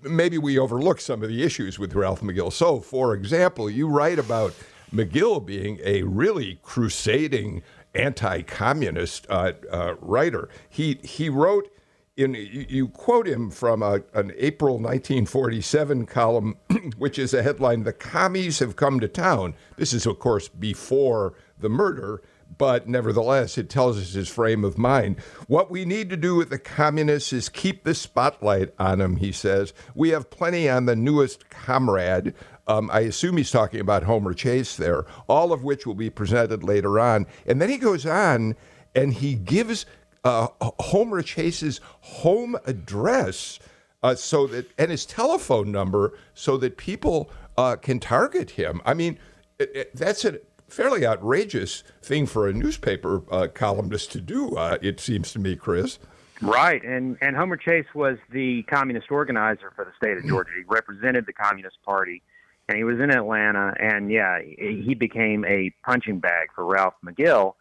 [0.02, 2.52] maybe we overlook some of the issues with Ralph McGill.
[2.52, 4.54] So, for example, you write about
[4.92, 7.62] McGill being a really crusading
[7.94, 10.48] anti-communist uh, uh, writer.
[10.68, 11.70] He he wrote
[12.16, 16.56] in you, quote him from a, an April 1947 column,
[16.98, 21.34] which is a headline: "The commies have come to town." This is, of course, before
[21.58, 22.22] the murder.
[22.56, 25.20] But nevertheless, it tells us his frame of mind.
[25.46, 29.32] What we need to do with the communists is keep the spotlight on them, he
[29.32, 29.72] says.
[29.94, 32.34] We have plenty on the newest comrade.
[32.66, 36.64] Um, I assume he's talking about Homer Chase there, all of which will be presented
[36.64, 37.26] later on.
[37.46, 38.56] And then he goes on
[38.94, 39.86] and he gives
[40.24, 43.58] uh, Homer Chase's home address
[44.02, 48.80] uh, so that and his telephone number so that people uh, can target him.
[48.84, 49.18] I mean,
[49.58, 54.56] it, it, that's a fairly outrageous thing for a newspaper uh, columnist to do.
[54.56, 55.98] Uh, it seems to me, Chris.
[56.40, 60.50] Right, and and Homer Chase was the communist organizer for the state of Georgia.
[60.56, 62.22] He represented the Communist Party,
[62.68, 63.74] and he was in Atlanta.
[63.80, 67.54] And yeah, he became a punching bag for Ralph McGill,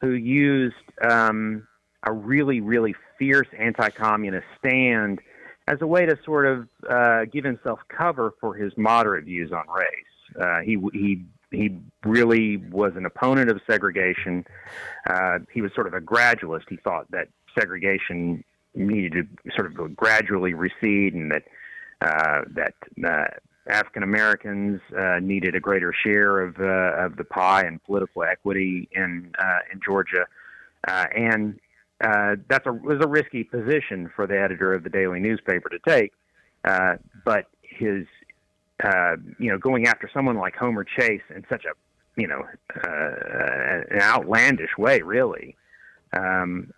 [0.00, 1.66] who used um,
[2.04, 5.20] a really really fierce anti-communist stand
[5.66, 9.64] as a way to sort of uh, give himself cover for his moderate views on
[9.74, 10.40] race.
[10.40, 14.44] Uh, he he he really was an opponent of segregation.
[15.08, 16.64] Uh, he was sort of a gradualist.
[16.68, 21.42] He thought that segregation needed to sort of gradually recede, and that
[22.00, 23.26] uh, that uh,
[23.68, 28.88] African Americans uh, needed a greater share of uh, of the pie and political equity
[28.92, 30.26] in uh, in Georgia,
[30.86, 31.58] and
[32.48, 36.12] that's a was a risky position for the editor of the daily newspaper to take.
[36.62, 38.06] But his,
[38.82, 41.72] uh, you know, going after someone like Homer Chase in such a,
[42.20, 42.44] you know,
[42.84, 45.56] uh, an outlandish way, really,
[46.12, 46.72] um,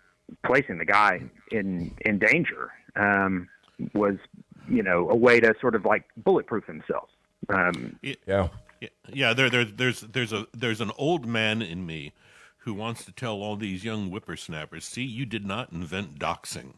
[0.45, 3.47] placing the guy in in danger um,
[3.93, 4.15] was,
[4.69, 7.09] you know, a way to sort of like bulletproof himself.
[7.49, 8.49] Um, yeah.
[9.13, 12.11] Yeah, there, there, there's, there's a, there's an old man in me
[12.59, 16.73] who wants to tell all these young whippersnappers, see, you did not invent doxing.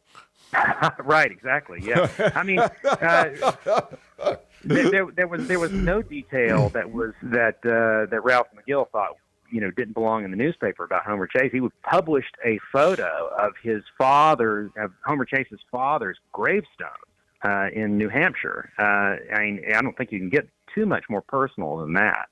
[1.04, 1.80] right, exactly.
[1.82, 3.82] Yeah, I mean, uh,
[4.91, 9.17] there, there, was there was no detail that was that uh, that Ralph McGill thought
[9.51, 11.51] you know didn't belong in the newspaper about Homer Chase.
[11.51, 16.88] He published a photo of his father, of Homer Chase's father's gravestone
[17.43, 18.71] uh, in New Hampshire.
[18.80, 22.28] Uh, I mean, I don't think you can get too much more personal than that.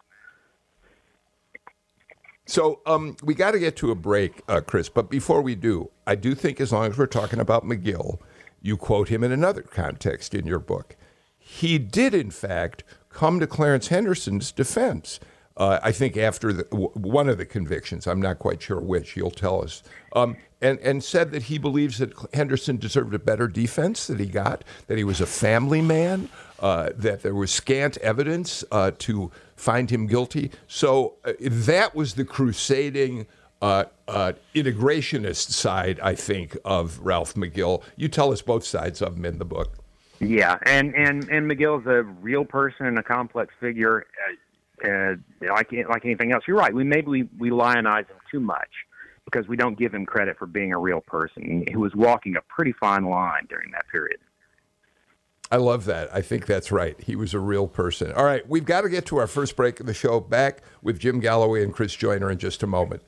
[2.46, 4.90] So um, we got to get to a break, uh, Chris.
[4.90, 8.20] But before we do, I do think as long as we're talking about McGill,
[8.62, 10.98] you quote him in another context in your book.
[11.46, 15.20] He did, in fact, come to Clarence Henderson's defense.
[15.56, 19.16] Uh, I think after the, w- one of the convictions, I'm not quite sure which,
[19.16, 19.84] you'll tell us,
[20.16, 24.26] um, and, and said that he believes that Henderson deserved a better defense that he
[24.26, 26.30] got, that he was a family man,
[26.60, 30.50] uh, that there was scant evidence uh, to find him guilty.
[30.68, 33.28] So uh, that was the crusading
[33.62, 37.84] uh, uh, integrationist side, I think, of Ralph McGill.
[37.96, 39.76] You tell us both sides of him in the book.
[40.26, 44.06] Yeah, and and and McGill's a real person and a complex figure,
[44.84, 45.16] uh, uh,
[45.54, 46.44] like like anything else.
[46.48, 46.74] You're right.
[46.74, 48.70] We maybe we, we lionize him too much
[49.26, 51.66] because we don't give him credit for being a real person.
[51.68, 54.20] He was walking a pretty fine line during that period.
[55.52, 56.14] I love that.
[56.14, 57.00] I think that's right.
[57.00, 58.12] He was a real person.
[58.12, 60.20] All right, we've got to get to our first break of the show.
[60.20, 63.04] Back with Jim Galloway and Chris Joyner in just a moment.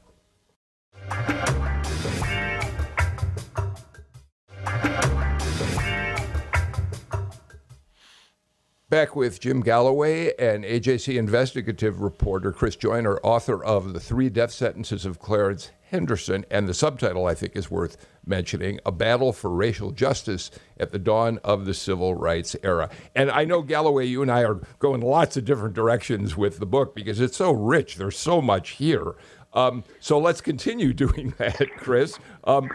[8.87, 14.51] Back with Jim Galloway and AJC investigative reporter Chris Joyner, author of The Three Death
[14.51, 19.49] Sentences of Clarence Henderson, and the subtitle I think is worth mentioning A Battle for
[19.49, 22.91] Racial Justice at the Dawn of the Civil Rights Era.
[23.15, 26.67] And I know, Galloway, you and I are going lots of different directions with the
[26.67, 27.95] book because it's so rich.
[27.95, 29.15] There's so much here.
[29.53, 32.19] Um, so let's continue doing that, Chris.
[32.43, 32.69] Um,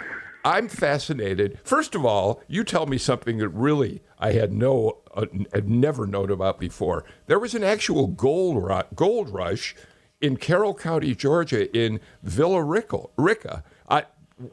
[0.45, 1.59] I'm fascinated.
[1.65, 6.07] First of all, you tell me something that really I had no, uh, had never
[6.07, 7.05] known about before.
[7.27, 9.75] There was an actual gold ru- gold rush
[10.21, 13.65] in Carroll County, Georgia, in Villa Rica.
[13.89, 14.05] I,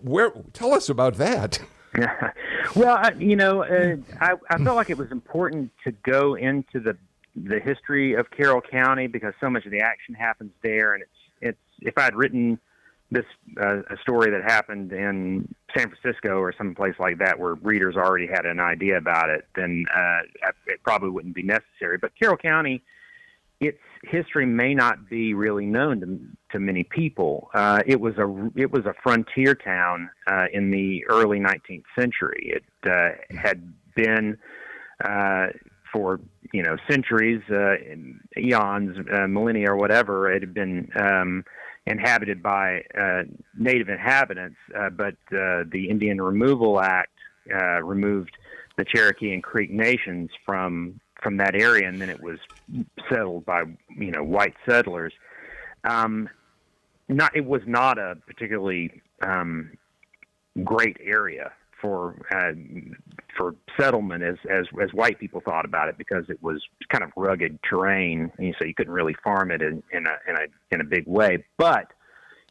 [0.02, 0.32] where?
[0.54, 1.60] Tell us about that.
[2.76, 6.80] well, I, you know, uh, I, I felt like it was important to go into
[6.80, 6.97] the
[7.36, 11.12] the history of Carroll County because so much of the action happens there, and it's
[11.41, 12.60] it's if I had written
[13.10, 13.26] this
[13.62, 17.96] uh, a story that happened in San Francisco or some place like that where readers
[17.96, 20.20] already had an idea about it, then uh,
[20.67, 21.98] it probably wouldn't be necessary.
[21.98, 22.84] But Carroll County
[23.60, 26.20] its history may not be really known to,
[26.52, 27.50] to many people.
[27.54, 32.54] Uh, it was a it was a frontier town uh, in the early 19th century.
[32.56, 34.38] It uh, had been
[35.04, 35.48] uh,
[35.91, 36.20] for
[36.54, 37.41] you know centuries,
[38.38, 40.32] eons, millennia, or whatever.
[40.32, 41.43] It had been um,
[41.88, 42.84] inhabited by
[43.58, 44.58] native inhabitants,
[44.93, 47.12] but the Indian Removal Act
[47.82, 48.38] removed
[48.78, 52.38] the Cherokee and Creek nations from from that area, and then it was
[53.10, 55.13] settled by you know white settlers.
[55.84, 56.30] Um,
[57.10, 59.71] not it was not a particularly um,
[60.63, 62.52] great area for uh,
[63.38, 67.12] for settlement as, as as white people thought about it because it was kind of
[67.15, 70.82] rugged terrain, and so you couldn't really farm it in, in a in a in
[70.82, 71.45] a big way.
[71.58, 71.91] But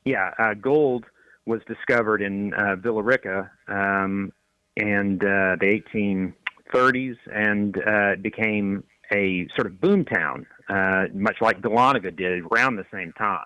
[0.05, 1.05] yeah, uh, gold
[1.47, 4.33] was discovered in uh, Villa Rica, um,
[4.77, 6.35] and uh, the 18
[6.75, 12.77] 30s and uh, became a sort of boom town, uh, much like Dahlonega did around
[12.77, 13.45] the same time.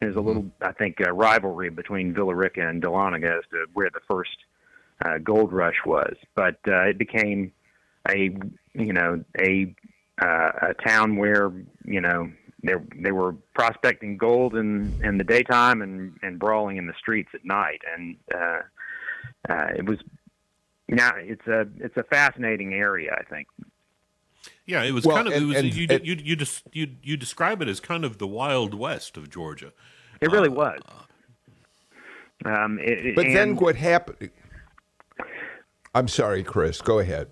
[0.00, 0.26] There's a mm-hmm.
[0.26, 4.36] little, I think, uh, rivalry between Villa Rica and Dahlonega as to where the first
[5.04, 7.52] uh, gold rush was, but uh, it became
[8.08, 8.36] a
[8.74, 9.74] you know a
[10.20, 11.50] uh, a town where
[11.84, 12.30] you know
[12.62, 17.30] they they were prospecting gold in in the daytime and and brawling in the streets
[17.34, 18.60] at night, and uh,
[19.48, 19.98] uh, it was
[20.88, 23.48] now it's a it's a fascinating area, I think.
[24.66, 26.62] Yeah, it was Well, kind of and- it was and- you, and- you you just
[26.72, 29.72] you you describe it as kind of the wild west of Georgia.
[30.20, 30.80] It really was.
[32.44, 34.30] Um, it, it- But then what happened?
[35.94, 36.80] I'm sorry, Chris.
[36.80, 37.28] Go ahead.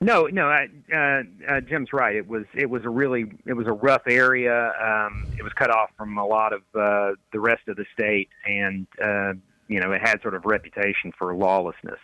[0.00, 2.14] No, no, I, uh, uh, Jim's right.
[2.14, 4.72] It was it was a really it was a rough area.
[4.80, 8.28] Um, it was cut off from a lot of uh, the rest of the state,
[8.44, 9.32] and uh,
[9.68, 11.98] you know it had sort of reputation for lawlessness.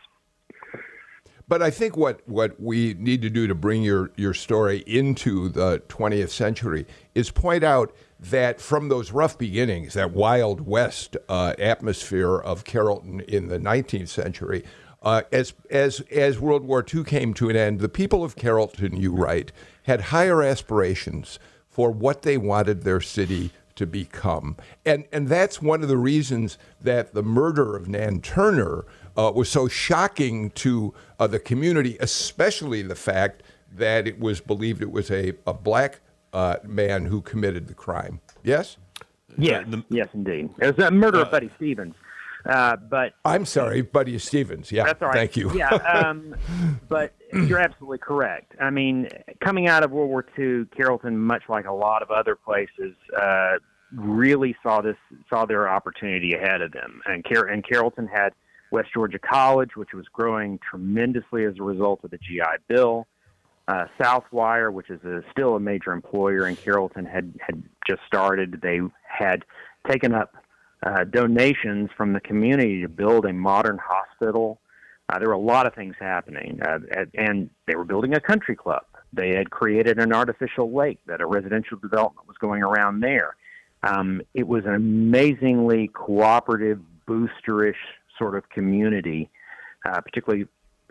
[1.47, 5.49] But I think what, what we need to do to bring your, your story into
[5.49, 11.55] the 20th century is point out that from those rough beginnings, that Wild West uh,
[11.59, 14.63] atmosphere of Carrollton in the 19th century,
[15.03, 18.97] uh, as, as, as World War II came to an end, the people of Carrollton,
[18.97, 19.53] you write,
[19.85, 24.57] had higher aspirations for what they wanted their city to become.
[24.85, 28.85] And, and that's one of the reasons that the murder of Nan Turner
[29.17, 34.83] uh, was so shocking to uh, the community, especially the fact that it was believed
[34.83, 36.01] it was a, a black
[36.33, 38.21] uh, man who committed the crime.
[38.43, 38.77] Yes?
[39.39, 40.51] Yes, the- yes, indeed.
[40.61, 41.95] It was a murder of Buddy Stevens,
[42.47, 44.73] uh, but I'm sorry, Buddy Stevens.
[44.73, 45.17] Yeah, That's all right.
[45.17, 45.53] thank you.
[45.55, 46.35] yeah, um,
[46.89, 48.55] but you're absolutely correct.
[48.61, 49.09] I mean,
[49.45, 53.57] coming out of World War II, Carrollton, much like a lot of other places, uh,
[53.95, 54.97] really saw this
[55.29, 57.01] saw their opportunity ahead of them.
[57.07, 58.31] And, Car- and Carrollton had
[58.71, 63.07] West Georgia College, which was growing tremendously as a result of the GI Bill.
[63.69, 68.61] Uh, Southwire, which is a, still a major employer in Carrollton, had had just started.
[68.63, 69.45] They had
[69.89, 70.35] taken up
[70.83, 74.61] uh, donations from the community to build a modern hospital.
[75.09, 76.79] Uh, there were a lot of things happening, uh,
[77.15, 78.85] and- they were building a country club.
[79.13, 83.37] They had created an artificial lake that a residential development was going around there.
[83.83, 87.75] Um, it was an amazingly cooperative, boosterish
[88.17, 89.31] sort of community,
[89.85, 90.47] uh, particularly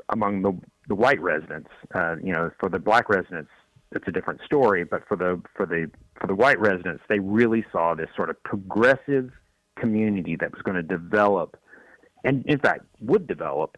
[0.10, 0.54] among the
[0.88, 1.70] the white residents.
[1.94, 3.52] Uh, you know, for the black residents,
[3.92, 4.84] it's a different story.
[4.84, 8.42] But for the for the for the white residents, they really saw this sort of
[8.44, 9.32] progressive
[9.80, 11.58] community that was going to develop,
[12.24, 13.78] and in fact would develop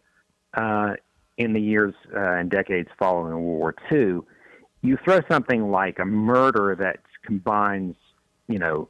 [0.53, 0.93] uh,
[1.37, 4.21] in the years uh, and decades following World War II.
[4.81, 7.95] You throw something like a murder that combines,
[8.47, 8.89] you know,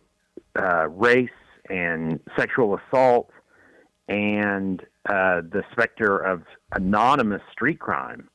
[0.58, 1.30] uh, race
[1.69, 3.30] and sexual assault
[4.08, 6.43] and uh, the specter of
[6.74, 8.30] anonymous street crime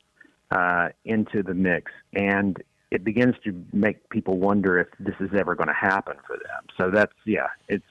[0.51, 5.55] uh, into the mix, and it begins to make people wonder if this is ever
[5.55, 6.63] going to happen for them.
[6.79, 7.85] So that's yeah, it's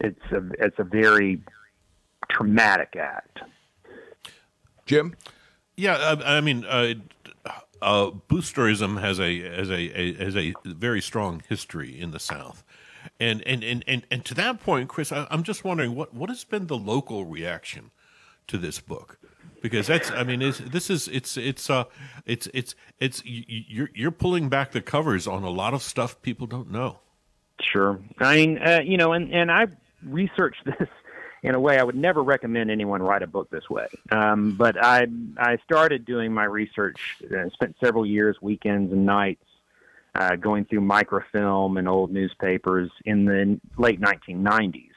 [0.00, 1.40] it's a it's a very
[2.28, 3.40] traumatic act.
[4.86, 5.14] Jim?
[5.76, 6.94] Yeah, I, I mean, uh,
[7.80, 12.64] uh, boosterism has a has a, a has a very strong history in the South,
[13.18, 16.28] and and and and, and to that point, Chris, I, I'm just wondering what what
[16.28, 17.90] has been the local reaction
[18.48, 19.18] to this book.
[19.62, 21.84] Because that's, I mean, it's, this is, it's, it's, uh,
[22.24, 26.22] it's, it's, it's, you- you're, you're pulling back the covers on a lot of stuff
[26.22, 27.00] people don't know.
[27.60, 28.00] Sure.
[28.20, 29.66] I mean, uh, you know, and, and I
[30.04, 30.88] researched this
[31.42, 33.88] in a way I would never recommend anyone write a book this way.
[34.10, 35.06] Um, but I
[35.38, 39.44] I started doing my research, and spent several years, weekends and nights,
[40.14, 44.90] uh, going through microfilm and old newspapers in the late 1990s.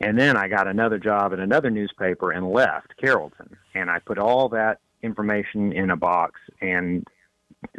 [0.00, 3.56] And then I got another job at another newspaper and left Carrollton.
[3.74, 7.06] And I put all that information in a box and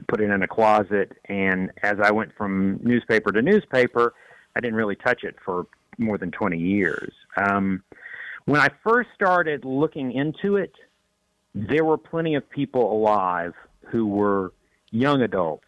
[0.07, 1.11] put it in a closet.
[1.25, 4.13] And as I went from newspaper to newspaper,
[4.55, 7.13] I didn't really touch it for more than 20 years.
[7.37, 7.83] Um,
[8.45, 10.73] when I first started looking into it,
[11.53, 13.53] there were plenty of people alive
[13.87, 14.53] who were
[14.91, 15.67] young adults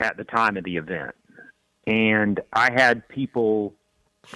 [0.00, 1.14] at the time of the event.
[1.86, 3.74] And I had people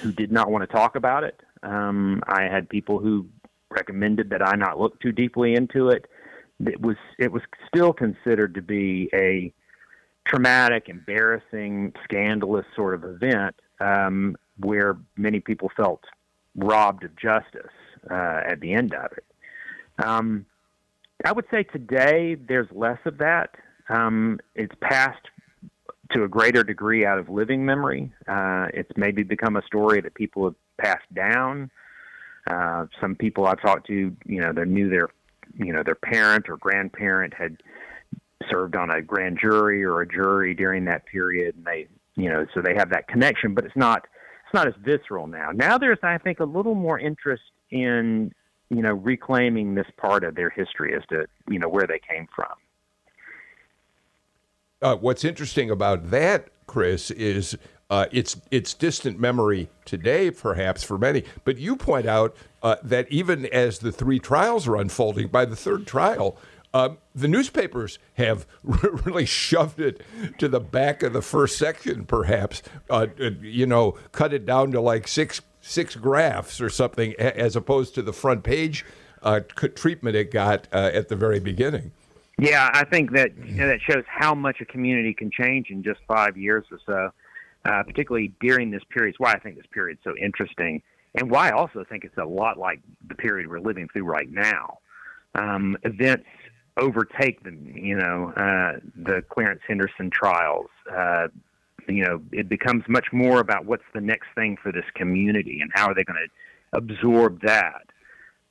[0.01, 1.41] who did not want to talk about it.
[1.63, 3.27] Um, I had people who
[3.71, 6.07] recommended that I not look too deeply into it.
[6.65, 9.53] It was it was still considered to be a
[10.25, 16.05] traumatic, embarrassing, scandalous sort of event um, where many people felt
[16.57, 17.73] robbed of justice
[18.11, 19.25] uh, at the end of it.
[20.05, 20.47] Um,
[21.25, 23.55] I would say today there's less of that.
[23.89, 25.27] Um, it's passed
[26.13, 28.13] to a greater degree out of living memory.
[28.27, 31.71] Uh, it's maybe become a story that people have passed down.
[32.47, 35.09] Uh, some people I've talked to, you know, they knew their,
[35.57, 37.63] you know, their parent or grandparent had
[38.51, 41.87] served on a grand jury or a jury during that period, and they,
[42.17, 43.55] you know, so they have that connection.
[43.55, 44.07] But it's not,
[44.51, 45.51] it's not as visceral now.
[45.55, 48.33] Now there's, I think, a little more interest in
[48.71, 52.29] you know, reclaiming this part of their history as to you know where they came
[52.35, 52.53] from.
[54.81, 57.59] Uh, what's interesting about that, Chris, is
[57.91, 61.25] uh, it's it's distant memory today, perhaps for many.
[61.45, 65.57] But you point out uh, that even as the three trials are unfolding, by the
[65.57, 66.39] third trial,
[66.73, 70.03] uh, the newspapers have really shoved it
[70.39, 72.63] to the back of the first section, perhaps.
[72.89, 77.55] Uh, uh, you know, cut it down to like six six graphs or something, as
[77.57, 78.85] opposed to the front page
[79.23, 79.41] uh,
[79.75, 81.93] treatment it got uh, at the very beginning.
[82.39, 85.83] Yeah, I think that you know, that shows how much a community can change in
[85.83, 87.11] just five years or so,
[87.71, 89.11] uh, particularly during this period.
[89.11, 90.83] It's why I think this period is so interesting,
[91.17, 94.31] and why I also think it's a lot like the period we're living through right
[94.31, 94.79] now.
[95.35, 96.25] Um, events
[96.81, 100.69] overtake the you know uh, the Clarence Henderson trials.
[100.91, 101.29] Uh,
[101.89, 105.71] you know, it becomes much more about what's the next thing for this community and
[105.75, 107.87] how are they going to absorb that.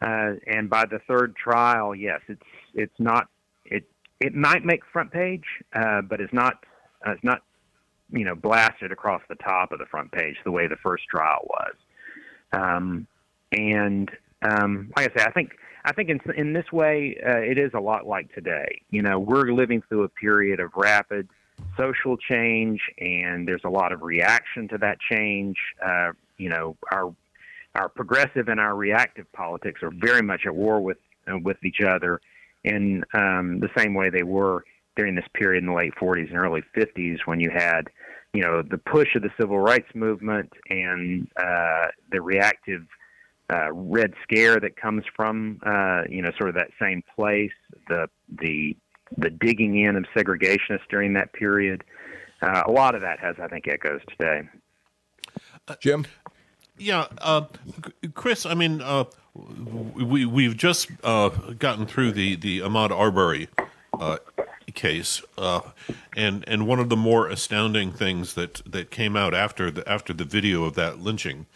[0.02, 2.42] Uh, and by the third trial, yes, it's
[2.74, 3.28] it's not
[3.66, 3.84] it
[4.20, 6.64] it might make front page, uh, but it's not
[7.06, 7.42] uh, it's not
[8.12, 11.48] you know blasted across the top of the front page the way the first trial
[11.48, 11.76] was.
[12.54, 13.08] Um,
[13.52, 14.10] and
[14.42, 15.52] um, like I say, I think
[15.86, 18.82] I think in, in this way, uh, it is a lot like today.
[18.90, 21.28] You know, we're living through a period of rapid
[21.78, 25.58] social change, and there's a lot of reaction to that change.
[25.86, 27.14] Uh, you know, our
[27.76, 31.82] our progressive and our reactive politics are very much at war with uh, with each
[31.82, 32.20] other
[32.64, 34.64] in um, the same way they were
[34.96, 37.90] during this period in the late 40s and early 50s when you had,
[38.34, 42.86] you know, the push of the civil rights movement and uh, the reactive
[43.50, 47.52] uh, red scare that comes from uh, you know sort of that same place,
[47.88, 48.08] the
[48.41, 48.76] the
[49.18, 51.84] the digging in of segregationists during that period.
[52.41, 54.47] Uh, a lot of that has, I think, echoes today.
[55.82, 56.06] Jim.
[56.78, 57.45] Yeah, uh,
[58.14, 58.45] Chris.
[58.45, 63.50] I mean, uh, we we've just uh, gotten through the the Ahmaud Arbery
[64.74, 65.24] case,
[66.16, 70.14] and and one of the more astounding things that that came out after the after
[70.14, 71.47] the video of that lynching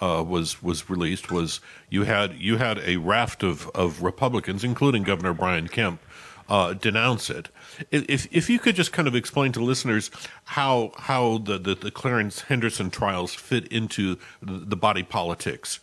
[0.00, 5.02] uh, was was released was you had you had a raft of, of Republicans, including
[5.02, 6.00] Governor Brian Kemp,
[6.48, 7.48] uh, denounce it.
[7.90, 10.10] If if you could just kind of explain to listeners
[10.44, 15.80] how how the, the, the Clarence Henderson trials fit into the, body politics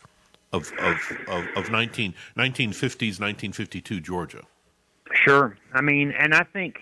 [0.52, 0.98] of of,
[1.28, 4.44] of, of 19, 1950s 1952 Georgia.
[5.26, 6.80] Sure, I mean, and I think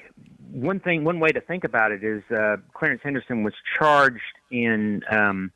[0.51, 4.19] one thing one way to think about it is uh, Clarence Henderson was charged
[4.51, 5.01] in.
[5.09, 5.51] Um,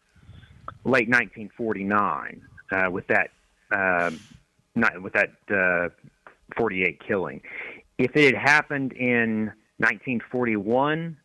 [0.86, 3.31] late 1949 uh, with that
[3.71, 4.11] uh,
[4.75, 5.89] not, with that uh,
[6.57, 7.41] 48 killing.
[7.97, 11.17] If it had happened in 1941,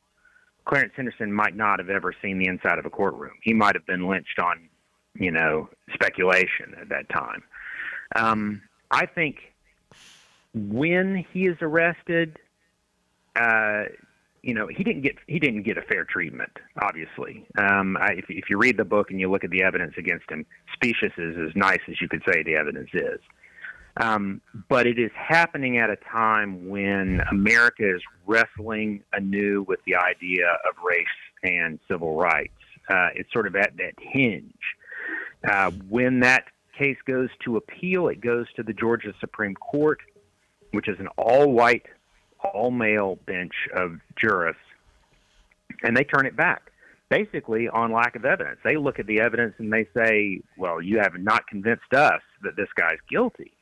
[0.64, 3.34] Clarence Henderson might not have ever seen the inside of a courtroom.
[3.42, 4.68] He might have been lynched on,
[5.14, 7.42] you know, speculation at that time.
[8.16, 9.36] Um, I think
[10.54, 12.38] when he is arrested,
[13.36, 13.84] uh,
[14.42, 16.52] you know he didn't get he didn't get a fair treatment.
[16.82, 19.94] Obviously, um, I, if, if you read the book and you look at the evidence
[19.98, 23.20] against him, specious is as nice as you could say the evidence is.
[23.96, 29.96] Um, but it is happening at a time when America is wrestling anew with the
[29.96, 31.06] idea of race
[31.42, 32.52] and civil rights.
[32.88, 34.54] Uh, it's sort of at that hinge.
[35.48, 36.44] Uh, when that
[36.78, 39.98] case goes to appeal, it goes to the Georgia Supreme Court,
[40.72, 41.86] which is an all white
[42.44, 44.62] all male bench of jurists,
[45.82, 46.70] and they turn it back
[47.10, 48.58] basically on lack of evidence.
[48.64, 52.56] They look at the evidence and they say, well, you have not convinced us that
[52.56, 53.52] this guy's guilty.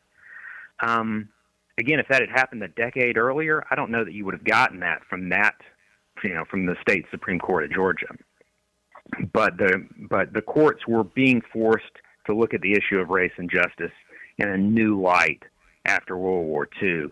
[0.80, 1.30] Um,
[1.78, 4.44] again, if that had happened a decade earlier, I don't know that you would have
[4.44, 5.56] gotten that from that,
[6.22, 8.14] you know, from the state Supreme Court of Georgia.
[9.32, 11.86] But the but the courts were being forced
[12.26, 13.92] to look at the issue of race and justice
[14.36, 15.42] in a new light
[15.86, 17.06] after World War II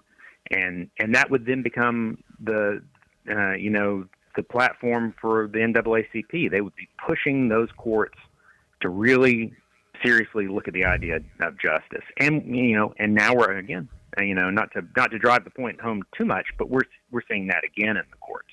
[0.50, 2.82] and and that would then become the
[3.30, 6.50] uh, you know the platform for the NAACP.
[6.50, 8.18] They would be pushing those courts
[8.80, 9.54] to really
[10.02, 12.04] seriously look at the idea of justice.
[12.18, 13.88] And you know, and now we're again,
[14.18, 16.82] uh, you know, not to not to drive the point home too much, but we're
[17.10, 18.52] we're seeing that again in the courts.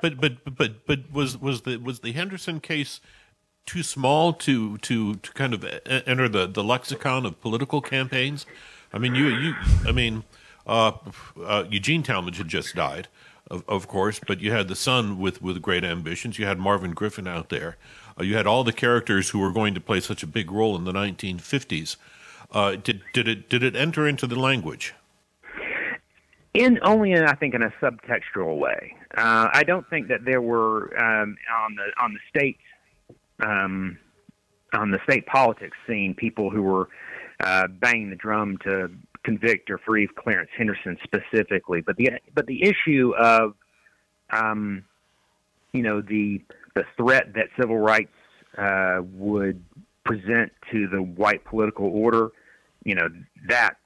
[0.00, 3.00] But but but but was was the was the Henderson case
[3.66, 8.46] too small to to to kind of enter the the lexicon of political campaigns?
[8.92, 9.54] I mean, you you
[9.86, 10.24] I mean
[10.66, 10.92] uh,
[11.42, 13.08] uh, Eugene Talmadge had just died,
[13.50, 16.38] of, of, course, but you had the son with, with great ambitions.
[16.38, 17.76] You had Marvin Griffin out there.
[18.18, 20.76] Uh, you had all the characters who were going to play such a big role
[20.76, 21.96] in the 1950s.
[22.50, 24.94] Uh, did did it did it enter into the language?
[26.54, 28.96] In only, in, I think, in a subtextual way.
[29.16, 32.58] Uh, I don't think that there were um, on the on the state
[33.40, 33.98] um,
[34.72, 36.88] on the state politics scene people who were
[37.40, 38.90] uh, banging the drum to
[39.24, 41.80] convict or free Clarence Henderson specifically.
[41.80, 43.54] But the but the issue of
[44.30, 44.84] um,
[45.72, 46.42] you know the
[46.74, 48.12] the threat that civil rights
[48.56, 49.62] uh, would
[50.04, 52.30] present to the white political order,
[52.84, 53.08] you know
[53.48, 53.76] that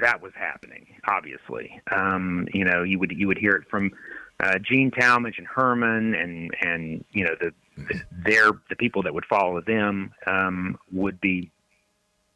[0.00, 0.86] that was happening.
[1.08, 3.92] Obviously, um, you know you would you would hear it from
[4.40, 9.14] uh, Gene Talmadge and Herman, and and you know the, the their the people that
[9.14, 11.50] would follow them um, would be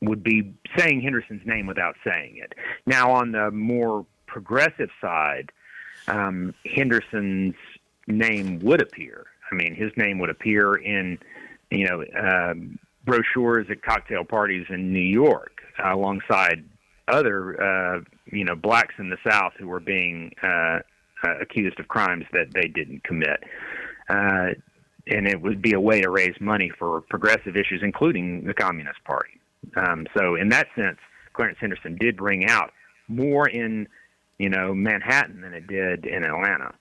[0.00, 2.54] would be saying Henderson's name without saying it.
[2.86, 5.52] Now, on the more progressive side,
[6.08, 7.54] um, Henderson's
[8.06, 9.26] name would appear.
[9.50, 11.18] I mean, his name would appear in
[11.70, 16.64] you know um, brochures at cocktail parties in New York, uh, alongside
[17.08, 20.78] other uh, you know blacks in the South who were being uh,
[21.24, 23.42] uh, accused of crimes that they didn't commit.
[24.08, 24.50] Uh,
[25.06, 29.02] and it would be a way to raise money for progressive issues, including the Communist
[29.04, 29.39] Party.
[29.76, 30.98] Um, so, in that sense,
[31.32, 32.72] Clarence Henderson did bring out
[33.08, 33.88] more in,
[34.38, 36.74] you know, Manhattan than it did in Atlanta.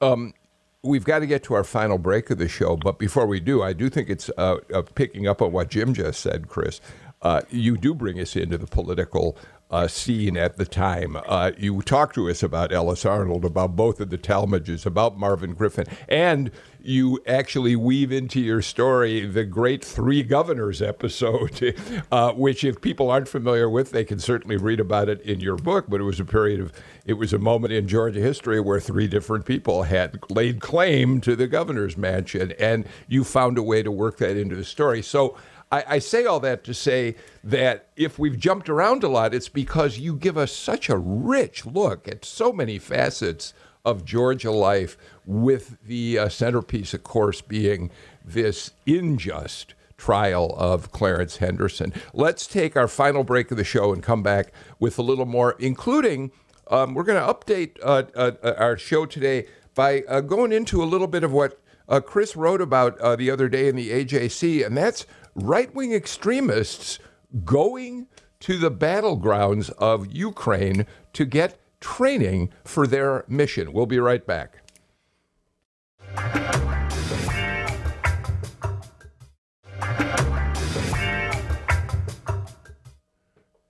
[0.00, 0.34] Um,
[0.82, 3.62] we've got to get to our final break of the show, but before we do,
[3.62, 6.80] I do think it's uh, uh, picking up on what Jim just said, Chris.
[7.22, 9.36] Uh, you do bring us into the political
[9.70, 11.16] uh, scene at the time.
[11.26, 15.54] Uh, you talked to us about Ellis Arnall, about both of the Talmadges, about Marvin
[15.54, 16.50] Griffin, and
[16.82, 21.76] you actually weave into your story the great Three Governors episode,
[22.12, 25.56] uh, which, if people aren't familiar with, they can certainly read about it in your
[25.56, 25.86] book.
[25.88, 26.72] But it was a period of,
[27.04, 31.36] it was a moment in Georgia history where three different people had laid claim to
[31.36, 35.02] the governor's mansion, and you found a way to work that into the story.
[35.02, 35.36] So,
[35.70, 37.14] I, I, say all that to say
[37.44, 41.64] that if we've jumped around a lot, it's because you give us such a rich
[41.64, 43.54] look at so many facets
[43.84, 44.96] of Georgia life,
[45.30, 47.90] with the uh, centerpiece, of course, being
[48.24, 51.92] this unjust trial of Clarence Henderson.
[52.12, 55.56] Let's take our final break of the show and come back with a little more,
[55.58, 56.32] including
[56.68, 60.84] um, we're going to update uh, uh, our show today by uh, going into a
[60.84, 64.64] little bit of what uh, Chris wrote about uh, the other day in the AJC,
[64.64, 66.98] and that's right wing extremists
[67.44, 68.06] going
[68.40, 73.72] to the battlegrounds of Ukraine to get training for their mission.
[73.72, 74.62] We'll be right back.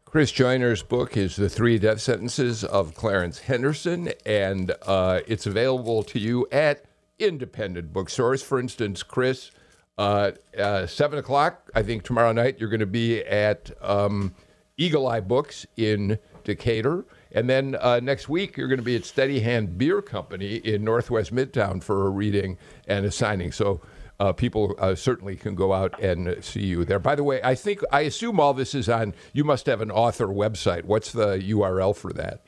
[0.05, 6.03] Chris Joyner's book is The Three Death Sentences of Clarence Henderson, and uh, it's available
[6.03, 6.85] to you at
[7.21, 8.43] independent bookstores.
[8.43, 9.53] For instance, Chris,
[10.01, 14.35] uh, uh, 7 o'clock, I think tomorrow night, you're going to be at um,
[14.79, 17.05] Eagle Eye Books in Decatur.
[17.33, 20.85] And then uh, next week, you're going to be at Steady Hand Beer Company in
[20.85, 22.57] Northwest Midtown for a reading
[22.89, 23.53] and a signing.
[23.53, 23.83] So
[24.19, 26.99] uh, people uh, certainly can go out and see you there.
[26.99, 29.91] By the way, I think, I assume all this is on, you must have an
[29.91, 30.85] author website.
[30.85, 32.41] What's the URL for that?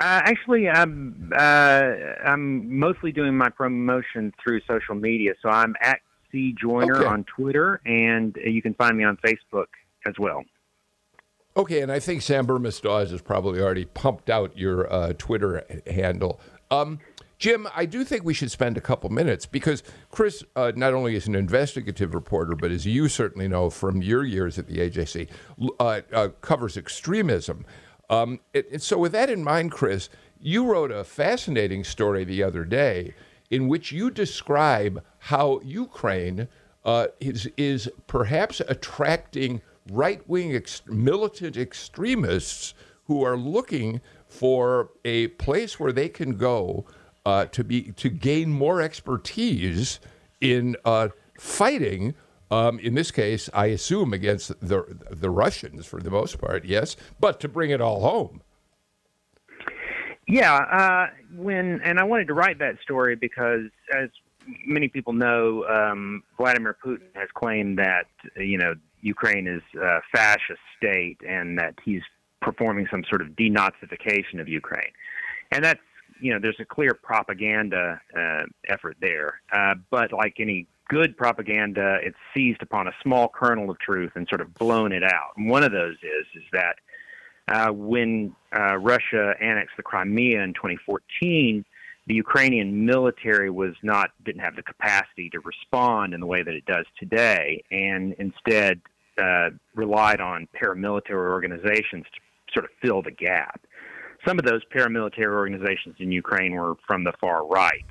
[0.00, 1.82] Uh, actually, I'm uh,
[2.24, 5.32] I'm mostly doing my promotion through social media.
[5.42, 5.98] So I'm at
[6.30, 7.06] C Joyner okay.
[7.06, 9.66] on Twitter, and you can find me on Facebook
[10.06, 10.44] as well.
[11.56, 16.40] Okay, and I think Sam Bermas-Dawes has probably already pumped out your uh, Twitter handle.
[16.70, 17.00] Um,
[17.38, 21.14] Jim, I do think we should spend a couple minutes because Chris uh, not only
[21.14, 25.28] is an investigative reporter, but as you certainly know from your years at the AJC,
[25.78, 27.64] uh, uh, covers extremism.
[28.10, 30.08] Um, it, so, with that in mind, Chris,
[30.40, 33.14] you wrote a fascinating story the other day
[33.50, 36.48] in which you describe how Ukraine
[36.84, 42.74] uh, is, is perhaps attracting right wing ex- militant extremists
[43.04, 46.84] who are looking for a place where they can go
[47.24, 50.00] uh, to be to gain more expertise
[50.40, 52.14] in uh, fighting.
[52.50, 56.96] Um, in this case, I assume against the the Russians for the most part, yes,
[57.18, 58.42] but to bring it all home.
[60.28, 63.62] Yeah, uh, when and I wanted to write that story because,
[63.96, 64.10] as
[64.66, 68.06] many people know, um, Vladimir Putin has claimed that
[68.36, 72.02] you know Ukraine is a fascist state and that he's
[72.42, 74.92] performing some sort of denazification of Ukraine,
[75.50, 75.80] and that's
[76.20, 79.40] you know there's a clear propaganda uh, effort there.
[79.50, 84.28] Uh, but like any good propaganda, it's seized upon a small kernel of truth and
[84.28, 85.32] sort of blown it out.
[85.38, 86.76] And one of those is is that
[87.48, 91.64] uh, when uh, Russia annexed the Crimea in 2014,
[92.06, 96.54] the Ukrainian military was not didn't have the capacity to respond in the way that
[96.54, 98.80] it does today, and instead
[99.22, 102.20] uh, relied on paramilitary organizations to
[102.52, 103.60] sort of fill the gap.
[104.26, 107.84] Some of those paramilitary organizations in Ukraine were from the far right,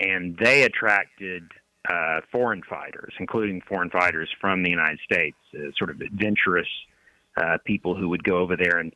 [0.00, 1.44] and they attracted
[1.88, 6.68] uh, foreign fighters, including foreign fighters from the United States, uh, sort of adventurous
[7.36, 8.94] uh, people who would go over there and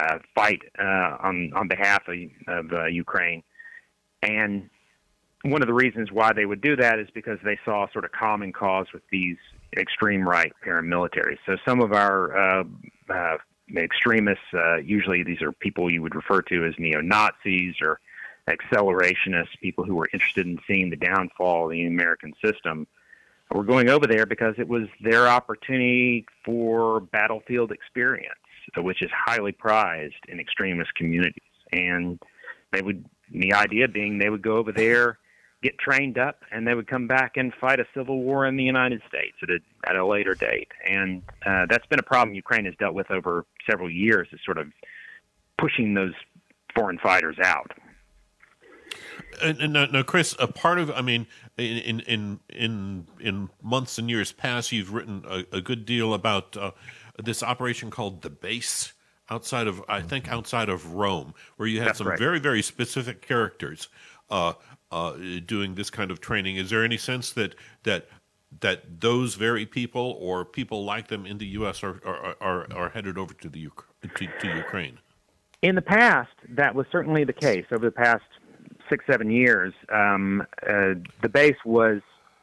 [0.00, 2.16] uh, fight uh, on on behalf of,
[2.48, 3.42] of uh, Ukraine.
[4.22, 4.70] And
[5.42, 8.12] one of the reasons why they would do that is because they saw sort of
[8.12, 9.36] common cause with these
[9.76, 11.38] extreme right paramilitaries.
[11.46, 12.64] So some of our uh,
[13.10, 13.36] uh,
[13.76, 17.98] extremists, uh, usually these are people you would refer to as neo Nazis or
[18.48, 22.86] accelerationists, people who were interested in seeing the downfall of the American system,
[23.54, 28.34] were going over there because it was their opportunity for battlefield experience,
[28.76, 31.42] which is highly prized in extremist communities.
[31.72, 32.18] And
[32.72, 35.18] they would, the idea being, they would go over there
[35.62, 38.64] get trained up, and they would come back and fight a civil war in the
[38.64, 40.68] United States at a, at a later date.
[40.84, 44.58] And uh, that's been a problem Ukraine has dealt with over several years, is sort
[44.58, 44.66] of
[45.58, 46.12] pushing those
[46.74, 47.70] foreign fighters out.
[49.42, 51.26] And, and now, now, Chris, a part of, I mean,
[51.58, 56.56] in in in in months and years past, you've written a, a good deal about
[56.56, 56.72] uh,
[57.22, 58.92] this operation called the Base
[59.30, 62.18] outside of, I think, outside of Rome, where you had That's some right.
[62.18, 63.88] very very specific characters
[64.30, 64.54] uh,
[64.90, 66.56] uh, doing this kind of training.
[66.56, 67.54] Is there any sense that
[67.84, 68.08] that
[68.60, 71.82] that those very people or people like them in the U.S.
[71.82, 73.68] are are, are, are headed over to the
[74.02, 74.98] to, to Ukraine?
[75.62, 77.64] In the past, that was certainly the case.
[77.70, 78.24] Over the past
[78.92, 82.02] six, seven years, um, uh, the base was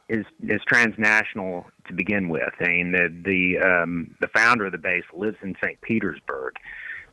[0.10, 2.54] is is transnational to begin with.
[2.60, 5.80] I mean, the the um, the founder of the base lives in St.
[5.82, 6.56] Petersburg,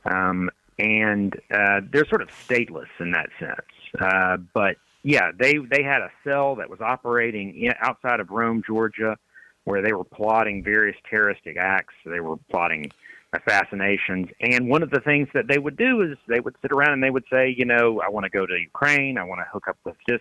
[0.06, 4.00] um, and uh, they're sort of stateless in that sense.
[4.00, 8.62] Uh, but yeah, they they had a cell that was operating in, outside of Rome,
[8.66, 9.18] Georgia,
[9.64, 11.94] where they were plotting various terroristic acts.
[12.06, 12.90] They were plotting
[13.36, 14.28] assassinations.
[14.40, 17.02] And one of the things that they would do is they would sit around and
[17.02, 19.18] they would say, you know, I want to go to Ukraine.
[19.18, 20.20] I want to hook up with this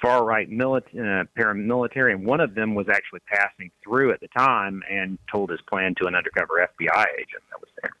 [0.00, 2.12] far right milita- uh, paramilitary.
[2.12, 5.94] And one of them was actually passing through at the time and told his plan
[6.00, 7.92] to an undercover FBI agent that was there.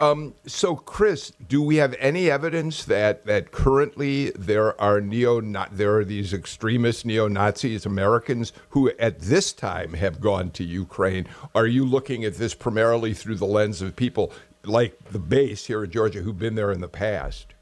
[0.00, 5.96] Um, so, Chris, do we have any evidence that, that currently there are neo there
[5.96, 11.26] are these extremist neo Nazis Americans who at this time have gone to Ukraine?
[11.54, 14.32] Are you looking at this primarily through the lens of people
[14.64, 17.54] like the base here in Georgia who've been there in the past?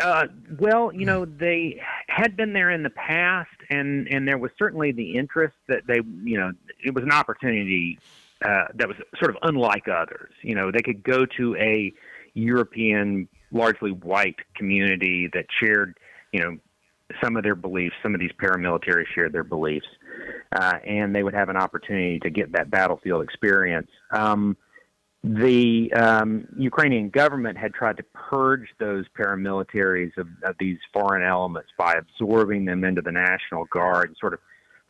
[0.00, 0.28] Uh,
[0.58, 4.92] well, you know, they had been there in the past, and and there was certainly
[4.92, 6.52] the interest that they, you know,
[6.84, 7.98] it was an opportunity
[8.44, 10.32] uh, that was sort of unlike others.
[10.42, 11.92] You know, they could go to a
[12.34, 15.98] European, largely white community that shared,
[16.32, 16.58] you know,
[17.22, 17.94] some of their beliefs.
[18.02, 19.86] Some of these paramilitaries shared their beliefs,
[20.54, 23.90] uh, and they would have an opportunity to get that battlefield experience.
[24.10, 24.56] Um,
[25.22, 31.68] the um, Ukrainian government had tried to purge those paramilitaries of, of, these foreign elements
[31.76, 34.38] by absorbing them into the National Guard and sort of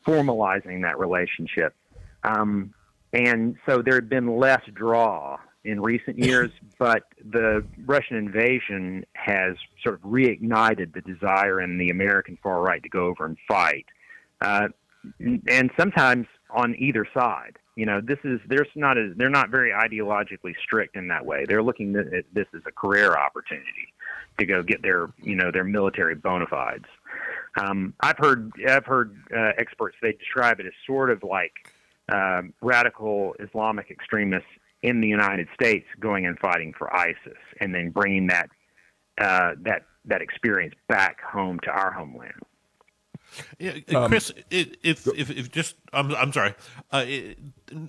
[0.06, 1.74] formalizing that relationship.
[2.22, 2.72] Um,
[3.12, 9.56] and so there had been less draw in recent years, but the Russian invasion has
[9.82, 13.86] sort of reignited the desire in the American far right to go over and fight.
[14.40, 14.68] Uh,
[15.18, 17.56] and sometimes on either side.
[17.76, 21.44] You know, this is there's not a, they're not very ideologically strict in that way.
[21.46, 23.94] They're looking at this as a career opportunity
[24.38, 26.86] to go get their you know their military bona fides.
[27.58, 31.72] Um, I've heard I've heard uh, experts they describe it as sort of like
[32.12, 34.48] um, radical Islamic extremists
[34.82, 38.48] in the United States going and fighting for ISIS, and then bringing that
[39.18, 42.32] uh, that that experience back home to our homeland.
[43.58, 46.54] Yeah, um, Chris, if, if, if just I'm I'm sorry,
[46.90, 47.38] uh, it,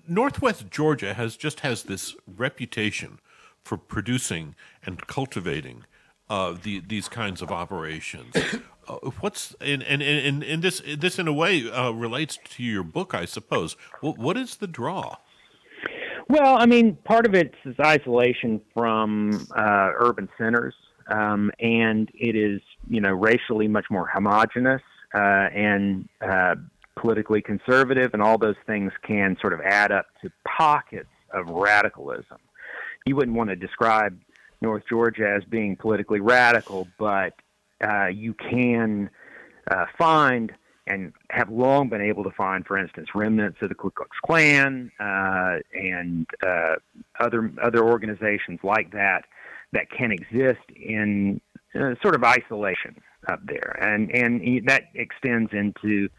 [0.07, 3.19] Northwest Georgia has just has this reputation
[3.63, 4.55] for producing
[4.85, 5.85] and cultivating
[6.31, 8.33] uh, the, these kinds of operations.
[8.87, 12.81] Uh, what's and, and and and this this in a way uh, relates to your
[12.81, 13.73] book, I suppose.
[14.01, 15.17] What, what is the draw?
[16.27, 20.73] Well, I mean, part of it is isolation from uh, urban centers,
[21.11, 22.59] um, and it is
[22.89, 24.81] you know racially much more homogenous
[25.13, 25.19] uh,
[25.53, 26.55] and uh,
[26.95, 32.39] politically conservative, and all those things can sort of add up to pockets of radicalism.
[33.05, 34.17] You wouldn't want to describe
[34.61, 37.33] North Georgia as being politically radical, but
[37.83, 39.09] uh, you can
[39.69, 40.51] uh, find
[40.87, 44.91] and have long been able to find, for instance, remnants of the Ku Klux Klan
[44.99, 46.75] uh, and uh,
[47.19, 49.25] other other organizations like that
[49.73, 51.39] that can exist in
[51.75, 52.95] uh, sort of isolation
[53.27, 56.09] up there, and and that extends into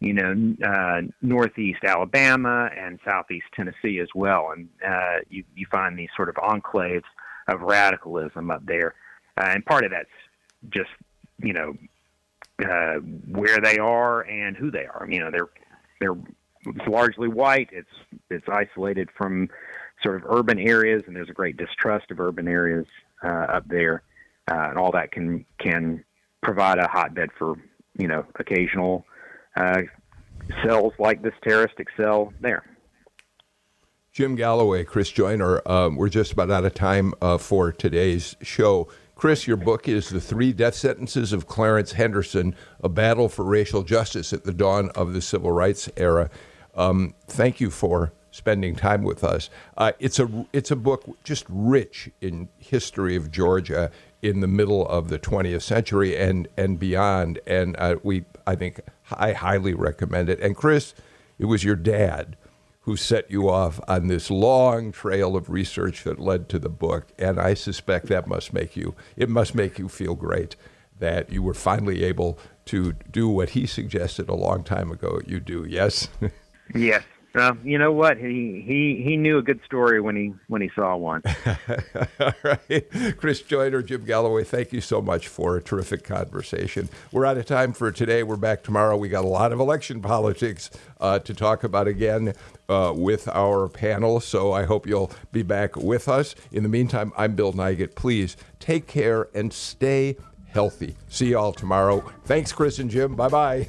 [0.00, 5.98] you know uh, northeast Alabama and southeast Tennessee as well, and uh, you you find
[5.98, 7.02] these sort of enclaves
[7.50, 8.94] of radicalism up there,
[9.36, 10.08] uh, and part of that's
[10.70, 10.90] just
[11.38, 11.74] you know
[12.62, 12.96] uh,
[13.28, 15.06] where they are and who they are.
[15.08, 15.48] You know, they're
[16.00, 16.16] they're
[16.66, 17.68] it's largely white.
[17.72, 17.88] It's
[18.30, 19.48] it's isolated from
[20.02, 22.86] sort of urban areas, and there's a great distrust of urban areas
[23.22, 24.02] uh, up there,
[24.50, 26.04] uh, and all that can can
[26.42, 27.56] provide a hotbed for
[27.98, 29.04] you know occasional
[29.56, 29.82] uh,
[30.64, 32.64] cells like this terroristic cell there.
[34.12, 38.88] Jim Galloway, Chris Joyner, um, we're just about out of time uh, for today's show.
[39.14, 43.84] Chris, your book is The Three Death Sentences of Clarence Henderson A Battle for Racial
[43.84, 46.28] Justice at the Dawn of the Civil Rights Era.
[46.74, 49.48] Um, thank you for spending time with us.
[49.76, 53.92] Uh, it's a it's a book just rich in history of Georgia
[54.22, 57.38] in the middle of the 20th century and and beyond.
[57.46, 58.80] And uh, we I think
[59.12, 60.40] I highly recommend it.
[60.40, 60.94] And Chris,
[61.38, 62.36] it was your dad
[62.82, 67.12] who set you off on this long trail of research that led to the book.
[67.18, 70.56] And I suspect that must make you it must make you feel great
[70.98, 75.40] that you were finally able to do what he suggested a long time ago you
[75.40, 75.64] do.
[75.68, 76.08] Yes.
[76.72, 77.02] Yes.
[77.34, 78.16] Uh, you know what?
[78.16, 81.22] He he he knew a good story when he when he saw one.
[82.20, 86.88] All right, Chris Joyner, Jim Galloway, thank you so much for a terrific conversation.
[87.12, 88.24] We're out of time for today.
[88.24, 88.96] We're back tomorrow.
[88.96, 90.70] We got a lot of election politics
[91.00, 92.34] uh, to talk about again
[92.68, 94.18] uh, with our panel.
[94.18, 96.34] So I hope you'll be back with us.
[96.50, 97.94] In the meantime, I'm Bill Nigut.
[97.94, 100.16] Please take care and stay
[100.48, 100.96] healthy.
[101.08, 102.00] See you all tomorrow.
[102.24, 103.14] Thanks, Chris and Jim.
[103.14, 103.68] Bye bye.